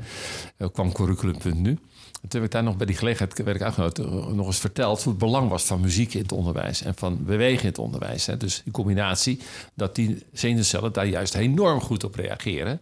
[0.58, 1.78] eh, kwam curriculum.nu.
[2.22, 5.04] En toen heb ik daar nog bij die gelegenheid, werd ik eh, nog eens verteld
[5.04, 8.26] hoe het belang was van muziek in het onderwijs en van bewegen in het onderwijs.
[8.26, 8.38] Hè.
[8.38, 9.40] Dus die combinatie,
[9.74, 12.82] dat die zenuwcellen daar juist enorm goed op reageren.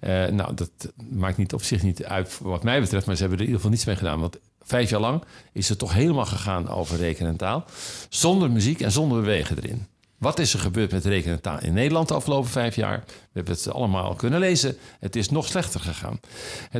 [0.00, 0.70] Eh, nou, dat
[1.10, 3.62] maakt niet op zich niet uit wat mij betreft, maar ze hebben er in ieder
[3.62, 4.20] geval niets mee gedaan.
[4.20, 5.22] Want vijf jaar lang
[5.52, 7.64] is het toch helemaal gegaan over rekenen en taal,
[8.08, 9.86] zonder muziek en zonder bewegen erin.
[10.20, 13.02] Wat is er gebeurd met rekenen en taal in Nederland de afgelopen vijf jaar?
[13.06, 14.76] We hebben het allemaal kunnen lezen.
[14.98, 16.20] Het is nog slechter gegaan.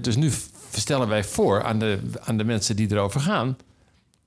[0.00, 0.30] Dus nu
[0.72, 3.56] stellen wij voor aan de, aan de mensen die erover gaan.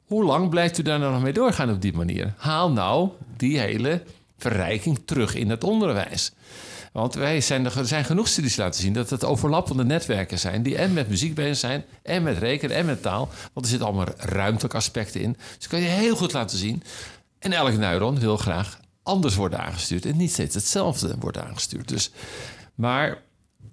[0.05, 2.33] Hoe lang blijft u daar nou nog mee doorgaan op die manier?
[2.37, 4.03] Haal nou die hele
[4.37, 6.31] verrijking terug in het onderwijs.
[6.91, 10.63] Want wij zijn, er zijn genoeg studies laten zien dat het overlappende netwerken zijn.
[10.63, 13.29] die en met muziek bezig zijn, en met rekenen en met taal.
[13.53, 15.37] Want er zitten allemaal ruimtelijke aspecten in.
[15.57, 16.83] Dus kan je heel goed laten zien.
[17.39, 20.05] En elk neuron wil graag anders worden aangestuurd.
[20.05, 21.87] En niet steeds hetzelfde wordt aangestuurd.
[21.87, 22.11] Dus,
[22.75, 23.21] maar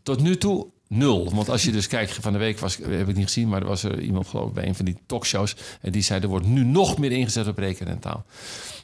[0.02, 1.34] tot nu toe nul.
[1.34, 3.66] Want als je dus kijkt, van de week was, heb ik niet gezien, maar er
[3.66, 5.56] was er iemand geloof ik bij een van die talkshows.
[5.80, 8.24] En die zei, er wordt nu nog meer ingezet op rekenen en taal.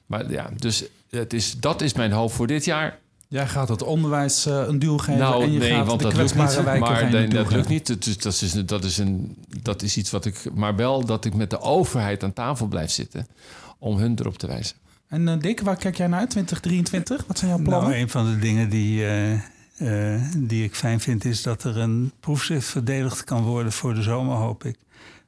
[0.07, 2.99] Maar ja, dus het is, dat is mijn hoop voor dit jaar.
[3.29, 6.05] Jij gaat het onderwijs eh, een duw geven Nou, en je nee, gaat want de
[6.05, 6.65] dat lukt niet.
[6.81, 7.87] Maar nee, dat lukt niet.
[7.87, 8.07] Dat,
[8.43, 10.55] is, dat, is een, dat is iets wat ik...
[10.55, 13.27] Maar wel dat ik met de overheid aan tafel blijf zitten...
[13.79, 14.77] om hun erop te wijzen.
[15.09, 17.27] En eh, Dick, waar kijk jij naar uit 2023?
[17.27, 17.89] Wat zijn jouw plannen?
[17.91, 19.33] Nou, een van de dingen die, eh,
[20.15, 24.03] eh, die ik fijn vind is dat er een proefschrift verdedigd kan worden voor de
[24.03, 24.79] zomer, hoop ik.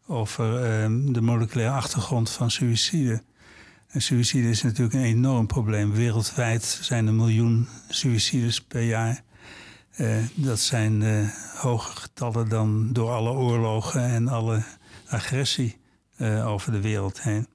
[0.07, 3.22] Over eh, de moleculaire achtergrond van suïcide.
[3.89, 5.93] En suïcide is natuurlijk een enorm probleem.
[5.93, 9.22] Wereldwijd zijn er miljoen suïcides per jaar.
[10.35, 14.62] Dat zijn eh hoge getallen dan door alle oorlogen en alle
[15.07, 15.79] agressie
[16.45, 17.47] over de wereld heen.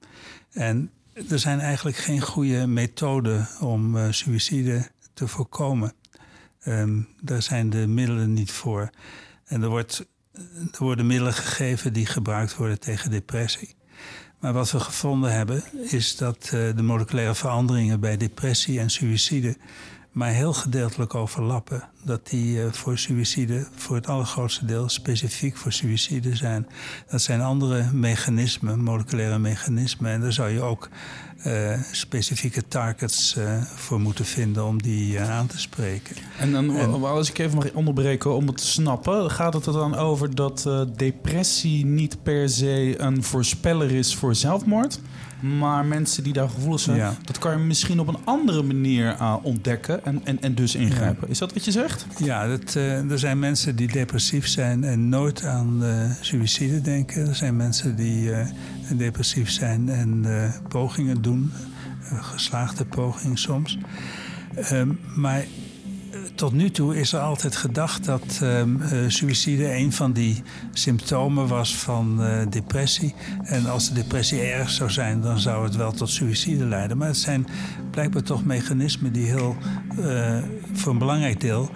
[0.51, 5.93] En er zijn eigenlijk geen goede methoden om eh suïcide te voorkomen.
[6.59, 8.89] Ehm, daar zijn de middelen niet voor.
[9.45, 10.05] En er, wordt,
[10.71, 13.75] er worden middelen gegeven die gebruikt worden tegen depressie.
[14.39, 19.57] Maar wat we gevonden hebben, is dat eh, de moleculaire veranderingen bij depressie en suïcide
[20.13, 21.83] maar heel gedeeltelijk overlappen.
[22.03, 26.67] Dat die eh, voor suïcide voor het allergrootste deel specifiek voor suïcide zijn.
[27.09, 30.11] Dat zijn andere mechanismen, moleculaire mechanismen.
[30.11, 30.89] En daar zou je ook
[31.43, 36.15] eh, specifieke targets eh, voor moeten vinden om die aan te spreken.
[36.37, 39.73] En dan, En- als ik even mag onderbreken om het te snappen, gaat het er
[39.73, 44.99] dan over dat depressie niet per se een voorspeller is voor zelfmoord?
[45.43, 47.13] Maar mensen die daar gevoelens zijn, Ja.
[47.23, 51.29] dat kan je misschien op een andere manier eh, ontdekken en, en, en dus ingrijpen.
[51.29, 52.05] Is dat wat je zegt?
[52.17, 57.27] Ja, dat, eh, er zijn mensen die depressief zijn en nooit aan eh suïcide denken.
[57.27, 58.31] Er zijn mensen die
[58.97, 60.25] depressief zijn en
[60.67, 61.51] pogingen doen,
[62.21, 63.77] geslaagde pogingen soms.
[64.55, 65.45] Ehm, maar
[66.35, 68.63] tot nu toe is er altijd gedacht dat eh,
[69.07, 73.13] suïcide een van die symptomen was van eh, depressie.
[73.43, 76.97] En als de depressie erg zou zijn, dan zou het wel tot suïcide leiden.
[76.97, 77.47] Maar het zijn
[77.91, 79.55] blijkbaar toch mechanismen die heel,
[80.01, 80.37] eh,
[80.73, 81.69] voor een belangrijk deel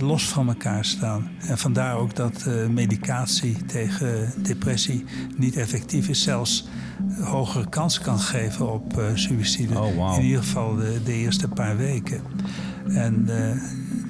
[0.00, 1.30] los van elkaar staan.
[1.38, 5.04] En vandaar ook dat medicatie tegen depressie
[5.36, 6.68] niet effectief is, zelfs
[7.20, 9.78] hogere kans kan geven op suïcide.
[9.78, 10.16] Oh.
[10.16, 12.22] In ieder geval de, de eerste paar weken.
[12.88, 13.26] En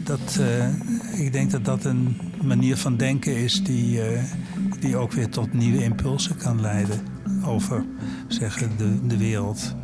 [0.06, 4.22] dat, eh, ik denk dat dat een manier van denken is die, eh,
[4.80, 7.00] die ook weer tot nieuwe impulsen kan leiden
[7.44, 7.84] over
[8.28, 9.74] zeggen, de, de wereld.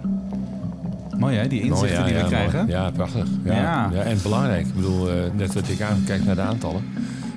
[1.19, 2.59] Mooi hè, die inzichten ja, die we ja, krijgen.
[2.59, 2.71] mooi.
[2.71, 3.27] Ja, prachtig.
[3.45, 3.55] Ja.
[3.55, 3.91] Ja.
[3.93, 4.03] Ja.
[4.03, 4.67] en belangrijk.
[4.67, 6.83] Ik bedoel, eh, net wat ik aankijk naar de aantallen.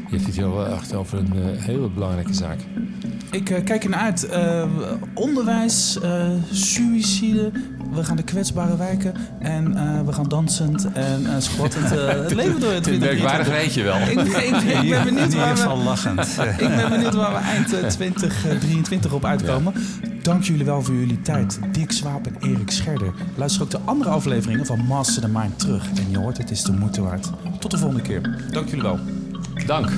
[0.09, 2.57] Je hebt het hier wel echt over een hele belangrijke zaak.
[3.31, 4.27] Ik uh, kijk ernaar uit.
[4.31, 4.63] Uh,
[5.13, 7.51] onderwijs, uh, suïcide.
[7.93, 9.13] We gaan de kwetsbare wijken.
[9.39, 9.73] En
[10.05, 12.71] we gaan dansend en squattend het leven door.
[12.71, 13.95] Het merkwaardig rijtje wel.
[13.95, 16.37] Ik, ik, ik, ben benieuwd waar we, lachend.
[16.57, 19.73] ik ben benieuwd waar we eind 2023 op uitkomen.
[19.75, 20.09] Ja.
[20.21, 21.59] Dank jullie wel voor jullie tijd.
[21.71, 23.13] Dick Swaap en Erik Scherder.
[23.35, 25.87] Luister ook de andere afleveringen van Master the Mind terug.
[25.95, 27.29] En je hoort, het is de moeite waard.
[27.59, 28.21] Tot de volgende keer.
[28.51, 28.99] Dank jullie wel.
[29.65, 29.91] Dank.